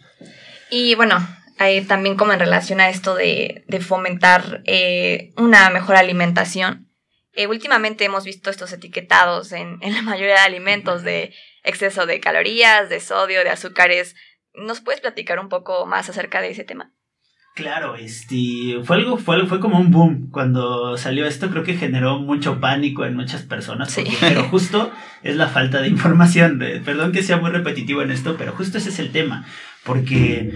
Y 0.70 0.96
bueno, 0.96 1.16
ahí 1.58 1.82
también 1.82 2.18
como 2.18 2.34
en 2.34 2.40
relación 2.40 2.82
a 2.82 2.90
esto 2.90 3.16
de, 3.16 3.64
de 3.68 3.80
fomentar 3.80 4.62
eh, 4.66 5.32
una 5.38 5.70
mejor 5.70 5.96
alimentación, 5.96 6.90
eh, 7.34 7.48
últimamente 7.48 8.06
hemos 8.06 8.24
visto 8.24 8.50
estos 8.50 8.72
etiquetados 8.74 9.52
en, 9.52 9.78
en 9.82 9.94
la 9.94 10.02
mayoría 10.02 10.36
de 10.36 10.40
alimentos 10.40 11.04
de 11.04 11.34
exceso 11.64 12.06
de 12.06 12.20
calorías, 12.20 12.90
de 12.90 13.00
sodio, 13.00 13.44
de 13.44 13.50
azúcares. 13.50 14.16
¿Nos 14.54 14.82
puedes 14.82 15.02
platicar 15.02 15.40
un 15.40 15.50
poco 15.50 15.86
más 15.86 16.10
acerca 16.10 16.42
de 16.42 16.52
ese 16.52 16.64
tema? 16.64 16.94
Claro, 17.56 17.96
este, 17.96 18.82
fue 18.84 18.98
algo, 18.98 19.16
fue, 19.16 19.48
fue 19.48 19.62
como 19.62 19.80
un 19.80 19.90
boom 19.90 20.30
cuando 20.30 20.98
salió 20.98 21.26
esto, 21.26 21.50
creo 21.50 21.64
que 21.64 21.78
generó 21.78 22.20
mucho 22.20 22.60
pánico 22.60 23.06
en 23.06 23.16
muchas 23.16 23.44
personas, 23.44 23.92
sí. 23.92 24.04
pero 24.20 24.44
justo 24.44 24.92
es 25.24 25.38
la 25.38 25.48
falta 25.48 25.82
de 25.82 25.88
información, 25.96 26.62
perdón 26.84 27.14
que 27.14 27.24
sea 27.24 27.38
muy 27.38 27.52
repetitivo 27.52 28.02
en 28.02 28.12
esto, 28.12 28.36
pero 28.38 28.52
justo 28.52 28.78
ese 28.78 28.90
es 28.90 29.00
el 29.00 29.14
tema, 29.14 29.46
porque 29.84 30.54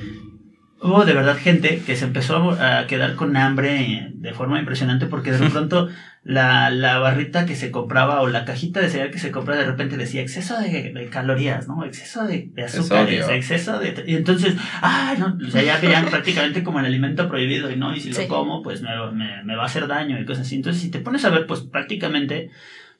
hubo 0.82 1.06
de 1.06 1.14
verdad 1.14 1.38
gente 1.38 1.82
que 1.86 1.96
se 1.96 2.06
empezó 2.06 2.52
a 2.52 2.88
quedar 2.88 3.16
con 3.16 3.36
hambre 3.36 4.12
de 4.14 4.34
forma 4.34 4.60
impresionante 4.60 5.08
porque 5.08 5.32
de 5.32 5.50
pronto 5.50 5.90
la, 6.24 6.70
la 6.70 7.00
barrita 7.00 7.46
que 7.46 7.56
se 7.56 7.72
compraba 7.72 8.22
o 8.22 8.28
la 8.28 8.46
cajita 8.46 8.80
de 8.80 8.90
cereal 8.90 9.12
que 9.12 9.20
se 9.20 9.32
compraba 9.32 9.62
de 9.62 9.68
repente 9.68 9.98
decía 9.98 10.22
exceso 10.22 10.60
de, 10.60 10.92
de 10.94 11.10
calorías, 11.10 11.68
¿no? 11.68 11.84
Exceso 11.84 12.26
de, 12.26 12.50
de 12.54 12.64
azúcares, 12.64 13.28
exceso 13.30 13.80
de... 13.80 14.04
Y 14.06 14.16
entonces, 14.16 14.56
ah, 14.82 15.16
no, 15.18 15.38
o 15.46 15.52
sea, 15.52 15.64
ya 15.64 15.78
veían 15.82 16.06
prácticamente 16.06 16.64
como 16.64 16.80
el 16.80 16.86
alimento 16.86 17.28
prohibido 17.28 17.72
y 17.72 17.76
no, 17.76 17.96
y 17.96 18.00
si 18.00 18.14
sí. 18.14 18.22
lo 18.22 18.28
como, 18.28 18.62
pues 18.62 18.82
me, 18.82 18.90
me, 19.14 19.44
me 19.44 19.56
va 19.56 19.64
a 19.64 19.68
hacer 19.68 19.88
daño 19.88 20.20
y 20.20 20.26
cosas 20.26 20.46
así. 20.46 20.56
Entonces, 20.56 20.82
si 20.82 20.92
te 20.92 21.00
pones 21.00 21.26
a 21.26 21.30
ver, 21.30 21.46
pues 21.46 21.62
prácticamente 21.62 22.50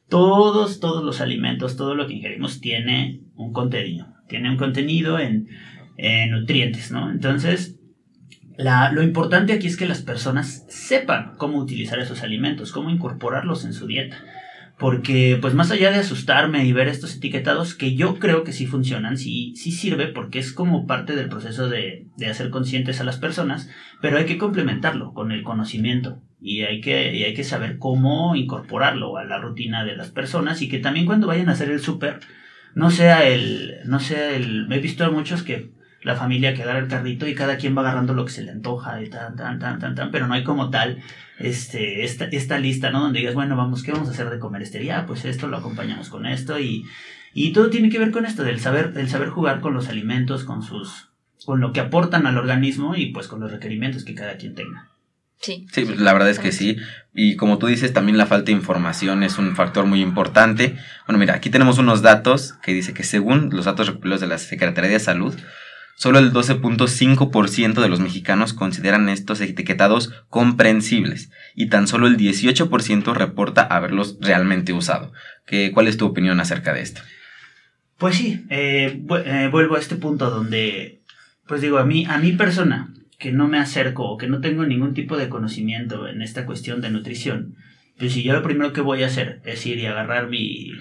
todos, 0.08 0.80
todos 0.80 1.04
los 1.04 1.22
alimentos, 1.22 1.78
todo 1.78 1.96
lo 1.96 2.08
que 2.08 2.14
ingerimos 2.14 2.60
tiene 2.62 3.22
un 3.36 3.54
contenido, 3.54 4.08
tiene 4.28 4.50
un 4.50 4.58
contenido 4.58 5.20
en 5.20 5.50
eh, 6.02 6.28
nutrientes, 6.28 6.92
¿no? 6.92 7.12
Entonces, 7.12 7.76
la, 8.58 8.90
lo 8.94 9.04
importante 9.04 9.52
aquí 9.52 9.68
es 9.68 9.76
que 9.76 9.86
las 9.86 10.02
personas 10.02 10.66
sepan 10.70 11.34
cómo 11.38 11.58
utilizar 11.58 12.00
esos 12.00 12.24
alimentos, 12.24 12.72
cómo 12.72 12.90
incorporarlos 12.90 13.66
en 13.66 13.74
su 13.74 13.86
dieta. 13.86 14.18
Porque, 14.78 15.38
pues 15.42 15.54
más 15.56 15.72
allá 15.72 15.92
de 15.92 15.98
asustarme 15.98 16.64
y 16.64 16.72
ver 16.72 16.88
estos 16.88 17.18
etiquetados, 17.18 17.76
que 17.76 17.96
yo 17.96 18.18
creo 18.18 18.46
que 18.46 18.54
sí 18.54 18.66
funcionan, 18.66 19.18
sí, 19.18 19.54
sí 19.58 19.74
sirve 19.74 20.08
porque 20.08 20.40
es 20.40 20.54
como 20.54 20.88
parte 20.88 21.18
del 21.18 21.28
proceso 21.28 21.68
de, 21.68 22.08
de 22.16 22.28
hacer 22.28 22.50
conscientes 22.50 23.02
a 23.02 23.04
las 23.04 23.18
personas, 23.18 23.70
pero 24.02 24.18
hay 24.18 24.26
que 24.26 24.38
complementarlo 24.38 25.14
con 25.14 25.34
el 25.34 25.44
conocimiento 25.44 26.22
y 26.40 26.62
hay, 26.62 26.80
que, 26.80 27.14
y 27.14 27.26
hay 27.26 27.34
que 27.34 27.44
saber 27.44 27.78
cómo 27.78 28.38
incorporarlo 28.38 29.18
a 29.18 29.26
la 29.26 29.38
rutina 29.38 29.84
de 29.84 29.98
las 29.98 30.12
personas 30.12 30.62
y 30.62 30.70
que 30.70 30.80
también 30.80 31.06
cuando 31.06 31.28
vayan 31.28 31.50
a 31.50 31.54
hacer 31.54 31.70
el 31.70 31.82
súper, 31.82 32.22
no 32.74 32.90
sea 32.90 33.28
el, 33.28 33.80
no 33.84 34.00
sea 34.00 34.34
el, 34.34 34.72
he 34.72 34.80
visto 34.80 35.04
a 35.04 35.12
muchos 35.12 35.44
que 35.44 35.78
la 36.02 36.16
familia 36.16 36.54
que 36.54 36.64
agarra 36.64 36.80
el 36.80 36.88
carrito 36.88 37.28
y 37.28 37.36
cada 37.36 37.58
quien 37.58 37.76
va 37.76 37.82
agarrando 37.82 38.14
lo 38.14 38.26
que 38.26 38.32
se 38.32 38.44
le 38.44 38.52
antoja 38.52 39.02
y 39.02 39.10
tan, 39.10 39.36
tan, 39.36 39.60
tan, 39.60 39.80
tan, 39.80 39.96
tan, 39.96 40.12
pero 40.12 40.28
no 40.28 40.34
hay 40.34 40.44
como 40.44 40.70
tal 40.70 41.02
este, 41.40 42.04
esta, 42.04 42.26
esta 42.26 42.58
lista, 42.58 42.90
¿no? 42.90 43.02
Donde 43.02 43.20
digas, 43.20 43.36
bueno, 43.36 43.56
vamos, 43.56 43.84
¿qué 43.84 43.92
vamos 43.92 44.08
a 44.10 44.12
hacer 44.12 44.30
de 44.30 44.40
comer 44.40 44.62
este 44.62 44.80
día? 44.80 45.06
Pues 45.06 45.26
esto 45.26 45.48
lo 45.48 45.58
acompañamos 45.58 46.10
con 46.10 46.26
esto 46.26 46.60
y, 46.60 46.86
y 47.34 47.54
todo 47.54 47.70
tiene 47.70 47.90
que 47.90 48.00
ver 48.00 48.12
con 48.12 48.26
esto, 48.26 48.44
del 48.44 48.60
saber, 48.60 48.94
del 48.94 49.10
saber 49.10 49.30
jugar 49.30 49.60
con 49.60 49.74
los 49.74 49.90
alimentos, 49.90 50.44
con 50.44 50.62
sus, 50.62 51.10
con 51.46 51.60
lo 51.60 51.74
que 51.74 51.80
aportan 51.80 52.28
al 52.28 52.38
organismo 52.38 52.96
y 52.96 53.08
pues 53.08 53.28
con 53.28 53.40
los 53.40 53.52
requerimientos 53.52 54.04
que 54.04 54.16
cada 54.16 54.38
quien 54.38 54.56
tenga. 54.56 54.90
Sí. 55.42 55.66
Sí, 55.72 55.86
la 55.86 56.12
verdad 56.12 56.30
es 56.30 56.40
que 56.40 56.52
sí. 56.52 56.78
Y 57.14 57.38
como 57.38 57.58
tú 57.60 57.68
dices, 57.68 57.94
también 57.94 58.18
la 58.18 58.26
falta 58.26 58.48
de 58.48 58.52
información 58.52 59.24
es 59.24 59.38
un 59.38 59.56
factor 59.56 59.86
muy 59.86 60.02
importante. 60.02 60.76
Bueno, 61.08 61.18
mira, 61.18 61.34
aquí 61.34 61.50
tenemos 61.50 61.78
unos 61.78 62.02
datos 62.02 62.56
que 62.62 62.74
dice 62.74 62.94
que 62.94 63.04
según 63.04 63.50
los 63.54 63.64
datos 63.64 63.88
recopilados 63.88 64.20
de 64.20 64.28
la 64.28 64.38
Secretaría 64.38 64.92
de 64.92 65.00
Salud, 65.00 65.34
solo 66.00 66.20
el 66.20 66.32
12.5% 66.32 67.82
de 67.82 67.90
los 67.90 68.00
mexicanos 68.00 68.54
consideran 68.54 69.10
estos 69.10 69.42
etiquetados 69.42 70.14
comprensibles 70.30 71.30
y 71.56 71.68
tan 71.68 71.88
solo 71.88 72.08
el 72.08 72.16
18% 72.16 73.14
reporta 73.14 73.64
haberlos 73.64 74.18
realmente 74.22 74.72
usado. 74.72 75.12
¿Qué, 75.46 75.72
¿Cuál 75.74 75.90
es 75.90 75.98
tu 75.98 76.06
opinión 76.06 76.40
acerca 76.40 76.74
de 76.74 76.84
esto? 76.84 77.02
Pues 77.98 78.16
sí, 78.16 78.46
eh, 78.50 79.04
eh, 79.26 79.50
vuelvo 79.52 79.76
a 79.76 79.80
este 79.80 79.98
punto 79.98 80.30
donde, 80.30 81.02
pues 81.46 81.60
digo, 81.60 81.80
a 81.80 81.86
mí, 81.86 82.06
a 82.08 82.18
mi 82.18 82.32
persona, 82.32 82.94
que 83.18 83.34
no 83.34 83.50
me 83.50 83.60
acerco 83.60 84.06
o 84.06 84.18
que 84.18 84.30
no 84.30 84.40
tengo 84.40 84.66
ningún 84.66 84.94
tipo 84.94 85.18
de 85.18 85.28
conocimiento 85.28 86.08
en 86.08 86.22
esta 86.22 86.46
cuestión 86.46 86.80
de 86.80 86.92
nutrición, 86.92 87.58
pues 87.98 88.14
si 88.14 88.24
yo 88.24 88.32
lo 88.32 88.42
primero 88.42 88.72
que 88.72 88.80
voy 88.80 89.04
a 89.04 89.08
hacer 89.08 89.42
es 89.44 89.66
ir 89.66 89.80
y 89.80 89.86
agarrar 89.86 90.30
mi, 90.30 90.72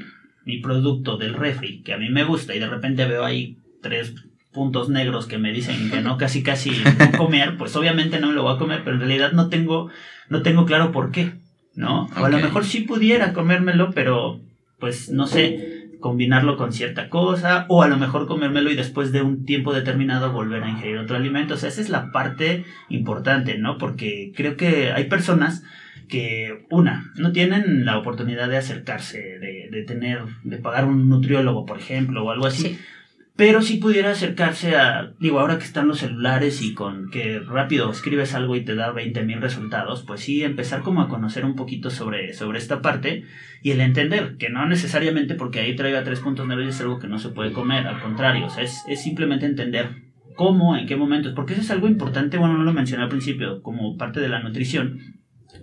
mi 0.44 0.60
producto 0.60 1.16
del 1.16 1.34
refri, 1.34 1.82
que 1.82 1.92
a 1.92 1.98
mí 1.98 2.08
me 2.08 2.22
gusta, 2.22 2.54
y 2.54 2.60
de 2.60 2.68
repente 2.68 3.04
veo 3.04 3.24
ahí 3.24 3.58
tres 3.82 4.14
puntos 4.52 4.88
negros 4.88 5.26
que 5.26 5.38
me 5.38 5.52
dicen 5.52 5.90
que 5.90 6.00
no 6.00 6.16
casi 6.16 6.42
casi 6.42 6.70
no 6.70 7.18
comer, 7.18 7.56
pues 7.56 7.76
obviamente 7.76 8.20
no 8.20 8.28
me 8.28 8.34
lo 8.34 8.42
voy 8.42 8.54
a 8.54 8.58
comer, 8.58 8.82
pero 8.84 8.94
en 8.94 9.00
realidad 9.00 9.32
no 9.32 9.48
tengo, 9.48 9.90
no 10.28 10.42
tengo 10.42 10.64
claro 10.66 10.92
por 10.92 11.10
qué, 11.10 11.34
¿no? 11.74 12.08
O 12.16 12.24
a 12.24 12.28
lo 12.28 12.38
mejor 12.38 12.64
sí 12.64 12.80
pudiera 12.80 13.32
comérmelo, 13.32 13.90
pero 13.92 14.40
pues 14.78 15.10
no 15.10 15.26
sé, 15.26 15.78
combinarlo 16.00 16.56
con 16.56 16.72
cierta 16.72 17.08
cosa, 17.08 17.66
o 17.68 17.82
a 17.82 17.88
lo 17.88 17.96
mejor 17.96 18.26
comérmelo 18.26 18.70
y 18.70 18.76
después 18.76 19.12
de 19.12 19.22
un 19.22 19.44
tiempo 19.44 19.72
determinado 19.72 20.32
volver 20.32 20.62
a 20.62 20.70
ingerir 20.70 20.98
otro 20.98 21.16
alimento. 21.16 21.54
O 21.54 21.56
sea, 21.56 21.68
esa 21.68 21.80
es 21.80 21.88
la 21.88 22.12
parte 22.12 22.64
importante, 22.88 23.58
¿no? 23.58 23.78
Porque 23.78 24.32
creo 24.34 24.56
que 24.56 24.92
hay 24.92 25.04
personas 25.04 25.64
que, 26.08 26.64
una, 26.70 27.12
no 27.16 27.32
tienen 27.32 27.84
la 27.84 27.98
oportunidad 27.98 28.48
de 28.48 28.56
acercarse, 28.56 29.18
de, 29.18 29.68
de 29.70 29.82
tener, 29.82 30.20
de 30.44 30.58
pagar 30.58 30.86
un 30.86 31.08
nutriólogo, 31.08 31.66
por 31.66 31.78
ejemplo, 31.78 32.24
o 32.24 32.30
algo 32.30 32.46
así. 32.46 32.62
Sí. 32.62 32.78
Pero 33.38 33.62
si 33.62 33.76
pudiera 33.76 34.10
acercarse 34.10 34.74
a, 34.74 35.12
digo, 35.20 35.38
ahora 35.38 35.58
que 35.58 35.64
están 35.64 35.86
los 35.86 36.00
celulares 36.00 36.60
y 36.60 36.74
con 36.74 37.08
que 37.08 37.38
rápido 37.38 37.88
escribes 37.88 38.34
algo 38.34 38.56
y 38.56 38.64
te 38.64 38.74
da 38.74 38.90
20 38.90 39.22
mil 39.22 39.40
resultados, 39.40 40.02
pues 40.02 40.22
sí, 40.22 40.42
empezar 40.42 40.82
como 40.82 41.02
a 41.02 41.08
conocer 41.08 41.44
un 41.44 41.54
poquito 41.54 41.88
sobre, 41.88 42.34
sobre 42.34 42.58
esta 42.58 42.82
parte 42.82 43.26
y 43.62 43.70
el 43.70 43.80
entender 43.80 44.38
que 44.38 44.48
no 44.48 44.66
necesariamente 44.66 45.36
porque 45.36 45.60
ahí 45.60 45.76
traiga 45.76 46.02
tres 46.02 46.18
puntos 46.18 46.48
negros 46.48 46.66
es 46.66 46.80
algo 46.80 46.98
que 46.98 47.06
no 47.06 47.20
se 47.20 47.28
puede 47.28 47.52
comer, 47.52 47.86
al 47.86 48.00
contrario, 48.02 48.46
o 48.46 48.50
sea, 48.50 48.64
es, 48.64 48.82
es 48.88 49.04
simplemente 49.04 49.46
entender 49.46 49.90
cómo, 50.34 50.76
en 50.76 50.88
qué 50.88 50.96
momentos, 50.96 51.32
porque 51.36 51.52
eso 51.52 51.62
es 51.62 51.70
algo 51.70 51.86
importante, 51.86 52.38
bueno, 52.38 52.58
no 52.58 52.64
lo 52.64 52.72
mencioné 52.72 53.04
al 53.04 53.08
principio, 53.08 53.62
como 53.62 53.96
parte 53.96 54.18
de 54.18 54.30
la 54.30 54.42
nutrición. 54.42 54.98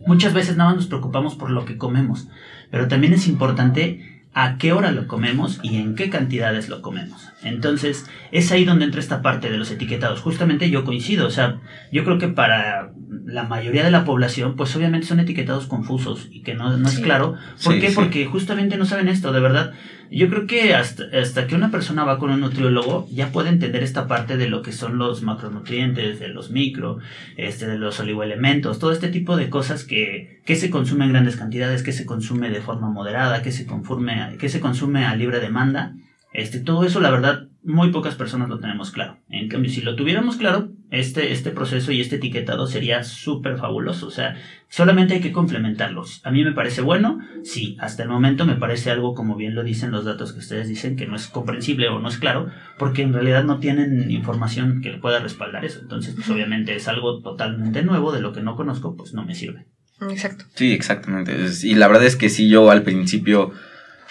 Muchas 0.08 0.34
veces 0.34 0.56
nada 0.56 0.70
más 0.70 0.78
nos 0.78 0.88
preocupamos 0.88 1.36
por 1.36 1.52
lo 1.52 1.66
que 1.66 1.76
comemos, 1.76 2.30
pero 2.72 2.88
también 2.88 3.12
es 3.12 3.28
importante 3.28 4.15
a 4.38 4.58
qué 4.58 4.74
hora 4.74 4.92
lo 4.92 5.08
comemos 5.08 5.62
y 5.64 5.78
en 5.78 5.96
qué 5.96 6.10
cantidades 6.10 6.68
lo 6.68 6.82
comemos. 6.82 7.30
Entonces, 7.42 8.06
es 8.34 8.52
ahí 8.52 8.66
donde 8.66 8.84
entra 8.84 9.00
esta 9.00 9.22
parte 9.22 9.50
de 9.50 9.58
los 9.58 9.72
etiquetados. 9.72 10.20
Justamente 10.20 10.70
yo 10.70 10.84
coincido, 10.84 11.26
o 11.26 11.32
sea, 11.32 11.60
yo 11.92 12.04
creo 12.04 12.18
que 12.18 12.28
para 12.28 12.92
la 13.26 13.44
mayoría 13.44 13.86
de 13.86 13.92
la 13.92 14.04
población, 14.04 14.58
pues 14.58 14.76
obviamente 14.76 15.08
son 15.08 15.22
etiquetados 15.22 15.68
confusos 15.68 16.28
y 16.32 16.42
que 16.42 16.54
no, 16.54 16.76
no 16.76 16.86
es 16.88 16.96
Sí. 16.96 17.02
claro. 17.02 17.36
¿Por 17.64 17.76
Sí, 17.76 17.80
qué? 17.80 17.90
sí. 17.90 17.96
Porque 17.96 18.26
justamente 18.26 18.76
no 18.78 18.84
saben 18.86 19.08
esto, 19.08 19.32
de 19.32 19.40
verdad. 19.40 19.72
Yo 20.12 20.30
creo 20.30 20.48
que 20.48 20.74
hasta, 20.74 21.04
hasta 21.20 21.48
que 21.48 21.56
una 21.56 21.72
persona 21.72 22.04
va 22.04 22.20
con 22.20 22.32
un 22.32 22.42
nutriólogo 22.42 23.08
ya 23.12 23.32
puede 23.32 23.50
entender 23.50 23.84
esta 23.84 24.08
parte 24.08 24.38
de 24.38 24.48
lo 24.48 24.62
que 24.62 24.72
son 24.72 24.98
los 24.98 25.24
macronutrientes, 25.24 26.20
de 26.20 26.28
los 26.28 26.52
micro, 26.52 27.00
este, 27.38 27.68
de 27.68 27.78
los 27.78 28.00
oligoelementos, 28.00 28.80
todo 28.80 28.92
este 28.92 29.10
tipo 29.10 29.36
de 29.36 29.50
cosas 29.50 29.84
que, 29.84 30.42
que 30.46 30.56
se 30.56 30.70
consume 30.70 31.06
en 31.06 31.12
grandes 31.12 31.36
cantidades, 31.36 31.84
que 31.84 31.92
se 31.92 32.06
consume 32.06 32.50
de 32.50 32.62
forma 32.62 32.90
moderada, 32.90 33.42
que 33.42 33.52
se, 33.52 33.66
conforme, 33.66 34.38
que 34.40 34.50
se 34.50 34.60
consume 34.60 35.06
a 35.06 35.16
libre 35.16 35.40
demanda. 35.40 35.96
Este, 36.34 36.60
todo 36.60 36.84
eso, 36.84 37.00
la 37.00 37.12
verdad, 37.12 37.48
muy 37.66 37.92
pocas 37.92 38.16
personas 38.16 38.48
lo 38.48 38.60
tenemos 38.60 38.92
claro. 38.92 39.18
En 39.28 39.50
cambio, 39.50 39.72
si 39.72 39.82
lo 39.82 39.96
tuviéramos 39.96 40.38
claro, 40.38 40.70
este, 40.92 41.32
este 41.32 41.50
proceso 41.50 41.92
y 41.92 42.00
este 42.00 42.18
etiquetado 42.18 42.68
sería 42.68 43.04
súper 43.04 43.58
fabuloso. 43.58 44.08
O 44.08 44.12
sea, 44.12 44.38
solamente 44.70 45.16
hay 45.16 45.20
que 45.20 45.32
complementarlos. 45.32 46.22
A 46.24 46.32
mí 46.32 46.44
me 46.44 46.52
parece 46.52 46.82
bueno, 46.82 47.20
sí, 47.44 47.76
hasta 47.80 48.04
el 48.04 48.10
momento 48.10 48.46
me 48.46 48.56
parece 48.56 48.92
algo, 48.92 49.16
como 49.16 49.36
bien 49.36 49.56
lo 49.56 49.64
dicen 49.64 49.92
los 49.92 50.06
datos 50.06 50.34
que 50.34 50.40
ustedes 50.40 50.68
dicen, 50.68 50.96
que 50.96 51.08
no 51.08 51.16
es 51.16 51.28
comprensible 51.28 51.90
o 51.90 52.00
no 52.00 52.08
es 52.08 52.18
claro, 52.18 52.50
porque 52.78 53.02
en 53.02 53.14
realidad 53.14 53.44
no 53.44 53.60
tienen 53.60 54.12
información 54.12 54.82
que 54.82 54.92
le 54.92 55.00
pueda 55.00 55.20
respaldar 55.20 55.66
eso. 55.66 55.80
Entonces, 55.82 56.14
pues 56.16 56.30
obviamente 56.30 56.76
es 56.76 56.88
algo 56.88 57.22
totalmente 57.22 57.84
nuevo, 57.84 58.12
de 58.12 58.22
lo 58.22 58.32
que 58.32 58.42
no 58.42 58.56
conozco, 58.56 58.96
pues 58.96 59.14
no 59.14 59.26
me 59.26 59.34
sirve. 59.34 59.66
Exacto. 60.02 60.46
Sí, 60.54 60.72
exactamente. 60.72 61.36
Y 61.64 61.76
la 61.76 61.88
verdad 61.88 62.06
es 62.06 62.16
que 62.16 62.30
sí, 62.30 62.48
yo 62.50 62.70
al 62.70 62.84
principio, 62.84 63.52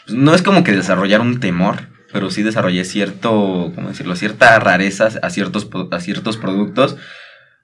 pues, 0.06 0.18
no 0.18 0.34
es 0.34 0.42
como 0.42 0.64
que 0.64 0.72
desarrollar 0.72 1.20
un 1.20 1.40
temor, 1.40 1.93
pero 2.14 2.30
sí 2.30 2.44
desarrollé 2.44 2.84
cierto, 2.84 3.72
¿cómo 3.74 3.88
decirlo? 3.88 4.14
Cierta 4.14 4.56
rareza 4.60 5.08
a 5.20 5.30
ciertos, 5.30 5.68
a 5.90 5.98
ciertos 5.98 6.36
productos, 6.36 6.96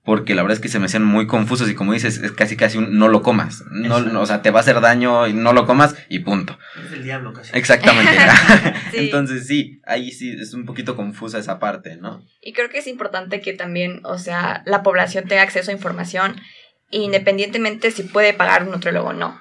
porque 0.05 0.35
la 0.35 0.43
verdad 0.43 0.57
es 0.57 0.61
que 0.61 0.69
se 0.69 0.81
me 0.81 0.87
hacían 0.87 1.05
muy 1.05 1.29
confusos 1.29 1.71
y 1.71 1.77
como 1.77 1.93
dices, 1.93 2.19
es 2.19 2.33
casi 2.33 2.57
casi 2.57 2.77
un 2.77 2.99
no 2.99 3.07
lo 3.07 3.23
comas. 3.23 3.63
No, 3.71 3.99
o 4.21 4.27
sea, 4.27 4.43
te 4.43 4.51
va 4.51 4.59
a 4.59 4.63
hacer 4.63 4.81
daño 4.81 5.29
y 5.29 5.35
no 5.35 5.53
lo 5.53 5.67
comas 5.67 5.95
y 6.09 6.19
punto. 6.19 6.59
Es 6.85 6.93
el 6.93 7.05
diablo 7.05 7.33
casi. 7.33 7.57
Exactamente. 7.57 8.11
Sí. 8.91 8.97
Entonces 8.99 9.47
sí, 9.47 9.81
ahí 9.87 10.11
sí 10.11 10.33
es 10.33 10.53
un 10.53 10.67
poquito 10.67 10.97
confusa 10.97 11.39
esa 11.39 11.61
parte, 11.61 11.97
¿no? 11.97 12.27
Y 12.43 12.53
creo 12.53 12.71
que 12.71 12.79
es 12.79 12.89
importante 12.89 13.41
que 13.41 13.53
también, 13.53 14.01
o 14.03 14.19
sea, 14.19 14.65
la 14.67 14.83
población 14.83 15.29
tenga 15.29 15.43
acceso 15.43 15.71
a 15.71 15.75
información 15.75 16.41
independientemente 16.91 17.93
si 17.93 18.03
puede 18.03 18.35
pagar 18.35 18.65
un 18.65 18.73
nutriólogo 18.73 19.11
o 19.11 19.13
no. 19.13 19.41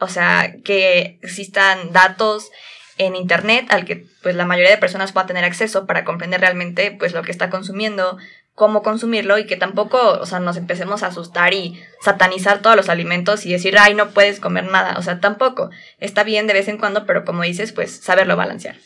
O 0.00 0.08
sea, 0.08 0.52
que 0.64 1.20
existan 1.22 1.92
datos 1.92 2.50
en 2.98 3.16
internet 3.16 3.66
al 3.70 3.84
que 3.84 4.06
pues 4.22 4.34
la 4.36 4.44
mayoría 4.44 4.70
de 4.70 4.78
personas 4.78 5.12
pueda 5.12 5.26
tener 5.26 5.44
acceso 5.44 5.86
para 5.86 6.04
comprender 6.04 6.40
realmente 6.40 6.94
pues 6.98 7.12
lo 7.14 7.22
que 7.22 7.30
está 7.30 7.48
consumiendo, 7.50 8.18
cómo 8.54 8.82
consumirlo 8.82 9.38
y 9.38 9.46
que 9.46 9.56
tampoco, 9.56 10.18
o 10.20 10.26
sea, 10.26 10.40
nos 10.40 10.56
empecemos 10.56 11.02
a 11.02 11.06
asustar 11.06 11.54
y 11.54 11.80
satanizar 12.02 12.60
todos 12.60 12.76
los 12.76 12.88
alimentos 12.88 13.46
y 13.46 13.52
decir, 13.52 13.76
ay, 13.78 13.94
no 13.94 14.10
puedes 14.10 14.40
comer 14.40 14.70
nada. 14.70 14.96
O 14.98 15.02
sea, 15.02 15.20
tampoco. 15.20 15.70
Está 15.98 16.24
bien 16.24 16.46
de 16.46 16.54
vez 16.54 16.68
en 16.68 16.76
cuando, 16.76 17.06
pero 17.06 17.24
como 17.24 17.44
dices, 17.44 17.72
pues 17.72 17.92
saberlo 17.92 18.36
balancear. 18.36 18.76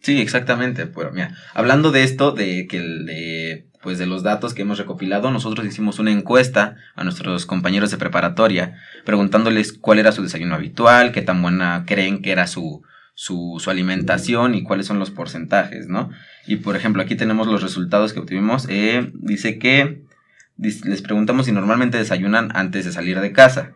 Sí, 0.00 0.20
exactamente. 0.20 0.86
Pero 0.86 1.12
mira, 1.12 1.34
hablando 1.54 1.92
de 1.92 2.02
esto, 2.02 2.32
de 2.32 2.66
que 2.66 2.80
de 2.80 3.66
pues 3.84 3.98
de 3.98 4.06
los 4.06 4.22
datos 4.22 4.54
que 4.54 4.62
hemos 4.62 4.78
recopilado, 4.78 5.30
nosotros 5.30 5.66
hicimos 5.66 5.98
una 5.98 6.10
encuesta 6.10 6.76
a 6.96 7.04
nuestros 7.04 7.44
compañeros 7.44 7.90
de 7.90 7.98
preparatoria, 7.98 8.78
preguntándoles 9.04 9.74
cuál 9.74 9.98
era 9.98 10.10
su 10.10 10.22
desayuno 10.22 10.54
habitual, 10.54 11.12
qué 11.12 11.20
tan 11.20 11.42
buena 11.42 11.84
creen 11.86 12.22
que 12.22 12.32
era 12.32 12.46
su, 12.46 12.82
su, 13.14 13.56
su 13.58 13.70
alimentación 13.70 14.54
y 14.54 14.62
cuáles 14.62 14.86
son 14.86 14.98
los 14.98 15.10
porcentajes, 15.10 15.88
¿no? 15.88 16.10
Y 16.46 16.56
por 16.56 16.76
ejemplo, 16.76 17.02
aquí 17.02 17.14
tenemos 17.14 17.46
los 17.46 17.62
resultados 17.62 18.12
que 18.12 18.20
obtuvimos. 18.20 18.66
Eh, 18.68 19.10
dice 19.14 19.58
que 19.58 20.02
les 20.56 21.02
preguntamos 21.02 21.46
si 21.46 21.52
normalmente 21.52 21.98
desayunan 21.98 22.50
antes 22.54 22.84
de 22.84 22.92
salir 22.92 23.20
de 23.20 23.32
casa. 23.32 23.74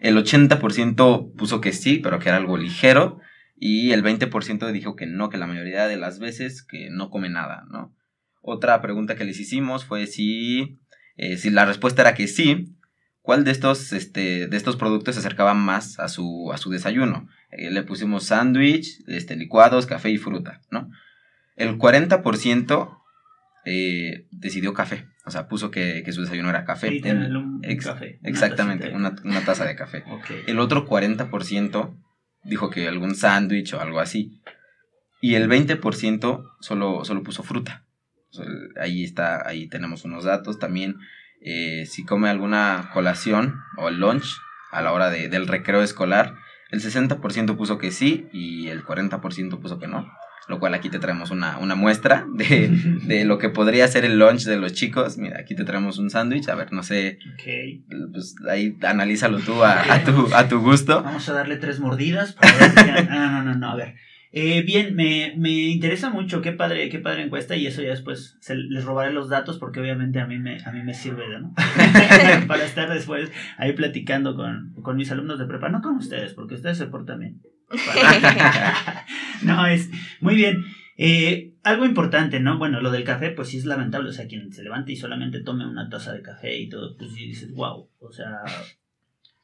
El 0.00 0.16
80% 0.16 1.34
puso 1.34 1.60
que 1.60 1.72
sí, 1.72 1.98
pero 1.98 2.18
que 2.18 2.28
era 2.28 2.38
algo 2.38 2.58
ligero. 2.58 3.20
Y 3.56 3.92
el 3.92 4.02
20% 4.02 4.70
dijo 4.72 4.96
que 4.96 5.06
no, 5.06 5.30
que 5.30 5.38
la 5.38 5.46
mayoría 5.46 5.86
de 5.86 5.96
las 5.96 6.18
veces 6.18 6.62
que 6.62 6.90
no 6.90 7.08
come 7.08 7.30
nada, 7.30 7.64
¿no? 7.70 7.94
Otra 8.42 8.82
pregunta 8.82 9.16
que 9.16 9.24
les 9.24 9.40
hicimos 9.40 9.86
fue 9.86 10.06
si, 10.06 10.78
eh, 11.16 11.38
si 11.38 11.50
la 11.50 11.64
respuesta 11.64 12.02
era 12.02 12.14
que 12.14 12.26
sí, 12.26 12.76
¿cuál 13.24 13.42
de 13.44 13.50
estos, 13.52 13.92
este, 13.94 14.46
de 14.48 14.56
estos 14.56 14.76
productos 14.76 15.14
se 15.14 15.20
acercaba 15.20 15.54
más 15.54 15.98
a 15.98 16.08
su, 16.08 16.52
a 16.52 16.58
su 16.58 16.68
desayuno? 16.70 17.26
Eh, 17.50 17.70
le 17.70 17.82
pusimos 17.82 18.24
sándwich, 18.24 19.02
este, 19.08 19.34
licuados, 19.36 19.86
café 19.86 20.10
y 20.10 20.18
fruta, 20.18 20.60
¿no? 20.70 20.90
El 21.56 21.78
40% 21.78 22.98
eh, 23.64 24.26
decidió 24.30 24.74
café. 24.74 25.06
O 25.24 25.30
sea, 25.30 25.48
puso 25.48 25.70
que, 25.70 26.02
que 26.04 26.12
su 26.12 26.20
desayuno 26.20 26.50
era 26.50 26.64
café. 26.66 26.90
El- 27.24 27.36
un 27.36 27.60
ex- 27.64 27.86
café, 27.86 28.18
una 28.20 28.28
exactamente, 28.30 28.84
tacita 28.90 28.98
de 28.98 29.06
una, 29.06 29.22
una 29.38 29.44
taza 29.46 29.64
de 29.64 29.74
café. 29.74 30.04
El 30.46 30.58
otro 30.58 30.86
40% 30.86 31.96
dijo 32.44 32.68
que 32.68 32.86
algún 32.88 33.14
sándwich 33.14 33.72
o 33.72 33.80
algo 33.80 34.00
así. 34.00 34.42
Y 35.22 35.36
el 35.36 35.48
20% 35.48 36.44
solo, 36.60 37.04
solo 37.06 37.22
puso 37.22 37.42
fruta. 37.42 37.84
Ahí 38.78 39.02
está, 39.04 39.48
ahí 39.48 39.66
tenemos 39.68 40.04
unos 40.04 40.24
datos. 40.24 40.58
También 40.58 40.96
eh, 41.44 41.86
si 41.86 42.04
come 42.04 42.28
alguna 42.30 42.90
colación 42.92 43.60
o 43.76 43.88
el 43.88 44.00
lunch 44.00 44.26
a 44.72 44.82
la 44.82 44.92
hora 44.92 45.10
de- 45.10 45.28
del 45.28 45.46
recreo 45.46 45.82
escolar, 45.82 46.34
el 46.70 46.80
60% 46.80 47.56
puso 47.56 47.78
que 47.78 47.90
sí 47.92 48.26
y 48.32 48.68
el 48.68 48.82
40% 48.84 49.60
puso 49.60 49.78
que 49.78 49.86
no. 49.86 50.10
Lo 50.46 50.58
cual 50.58 50.74
aquí 50.74 50.90
te 50.90 50.98
traemos 50.98 51.30
una, 51.30 51.56
una 51.58 51.74
muestra 51.74 52.26
de, 52.34 52.68
de 53.06 53.24
lo 53.24 53.38
que 53.38 53.48
podría 53.48 53.88
ser 53.88 54.04
el 54.04 54.18
lunch 54.18 54.44
de 54.44 54.56
los 54.58 54.74
chicos. 54.74 55.16
Mira, 55.16 55.38
aquí 55.40 55.54
te 55.54 55.64
traemos 55.64 55.98
un 55.98 56.10
sándwich. 56.10 56.48
A 56.48 56.54
ver, 56.54 56.70
no 56.72 56.82
sé, 56.82 57.18
Ok. 57.34 58.10
pues 58.12 58.34
ahí 58.50 58.76
analízalo 58.82 59.38
tú 59.38 59.62
a, 59.64 59.80
a 59.94 60.04
tu, 60.04 60.28
a 60.34 60.46
tu 60.48 60.60
gusto. 60.60 61.02
Vamos 61.02 61.26
a 61.30 61.32
darle 61.32 61.56
tres 61.56 61.80
mordidas 61.80 62.32
para 62.34 62.52
ver 62.58 63.08
No, 63.08 63.30
no, 63.30 63.42
no, 63.42 63.54
no, 63.54 63.70
a 63.70 63.76
ver. 63.76 63.94
Eh, 64.36 64.62
bien, 64.62 64.96
me, 64.96 65.32
me 65.36 65.50
interesa 65.50 66.10
mucho, 66.10 66.42
qué 66.42 66.50
padre, 66.50 66.88
qué 66.88 66.98
padre 66.98 67.22
encuesta 67.22 67.54
y 67.54 67.68
eso 67.68 67.82
ya 67.82 67.90
después 67.90 68.36
se, 68.40 68.56
les 68.56 68.84
robaré 68.84 69.12
los 69.12 69.28
datos 69.28 69.58
porque 69.58 69.78
obviamente 69.78 70.18
a 70.18 70.26
mí 70.26 70.40
me, 70.40 70.58
a 70.64 70.72
mí 70.72 70.82
me 70.82 70.92
sirve, 70.92 71.22
¿no? 71.28 71.54
para 72.48 72.64
estar 72.64 72.92
después 72.92 73.30
ahí 73.58 73.74
platicando 73.74 74.34
con, 74.34 74.74
con 74.82 74.96
mis 74.96 75.12
alumnos 75.12 75.38
de 75.38 75.46
prepa, 75.46 75.68
no 75.68 75.80
con 75.80 75.98
ustedes, 75.98 76.34
porque 76.34 76.56
ustedes 76.56 76.78
se 76.78 76.88
portan 76.88 77.20
bien. 77.20 77.42
no, 79.42 79.68
es 79.68 79.88
muy 80.20 80.34
bien. 80.34 80.64
Eh, 80.96 81.54
algo 81.62 81.86
importante, 81.86 82.40
¿no? 82.40 82.58
Bueno, 82.58 82.80
lo 82.80 82.90
del 82.90 83.04
café, 83.04 83.30
pues 83.30 83.50
sí 83.50 83.58
es 83.58 83.66
lamentable. 83.66 84.10
O 84.10 84.12
sea, 84.12 84.26
quien 84.26 84.52
se 84.52 84.64
levante 84.64 84.90
y 84.90 84.96
solamente 84.96 85.44
tome 85.44 85.64
una 85.64 85.88
taza 85.88 86.12
de 86.12 86.22
café 86.22 86.58
y 86.58 86.68
todo, 86.68 86.96
pues 86.96 87.12
sí 87.12 87.24
dices, 87.26 87.52
wow. 87.52 87.88
O 88.00 88.12
sea, 88.12 88.38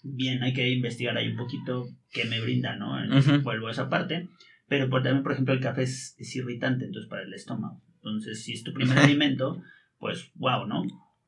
bien, 0.02 0.42
hay 0.42 0.52
que 0.52 0.68
investigar 0.68 1.16
ahí 1.16 1.28
un 1.28 1.36
poquito 1.36 1.86
qué 2.12 2.24
me 2.24 2.40
brinda, 2.40 2.74
¿no? 2.74 2.96
Ujú. 3.16 3.40
Vuelvo 3.42 3.68
a 3.68 3.70
esa 3.70 3.88
parte. 3.88 4.28
Pero 4.70 4.88
por, 4.88 5.02
también, 5.02 5.24
por 5.24 5.32
ejemplo, 5.32 5.52
el 5.52 5.60
café 5.60 5.82
es, 5.82 6.14
es 6.16 6.36
irritante, 6.36 6.84
entonces, 6.84 7.10
para 7.10 7.22
el 7.22 7.34
estómago. 7.34 7.82
Entonces, 7.96 8.44
si 8.44 8.52
es 8.52 8.62
tu 8.62 8.72
primer 8.72 8.96
alimento, 8.98 9.60
pues, 9.98 10.30
wow, 10.36 10.64
¿no? 10.64 10.84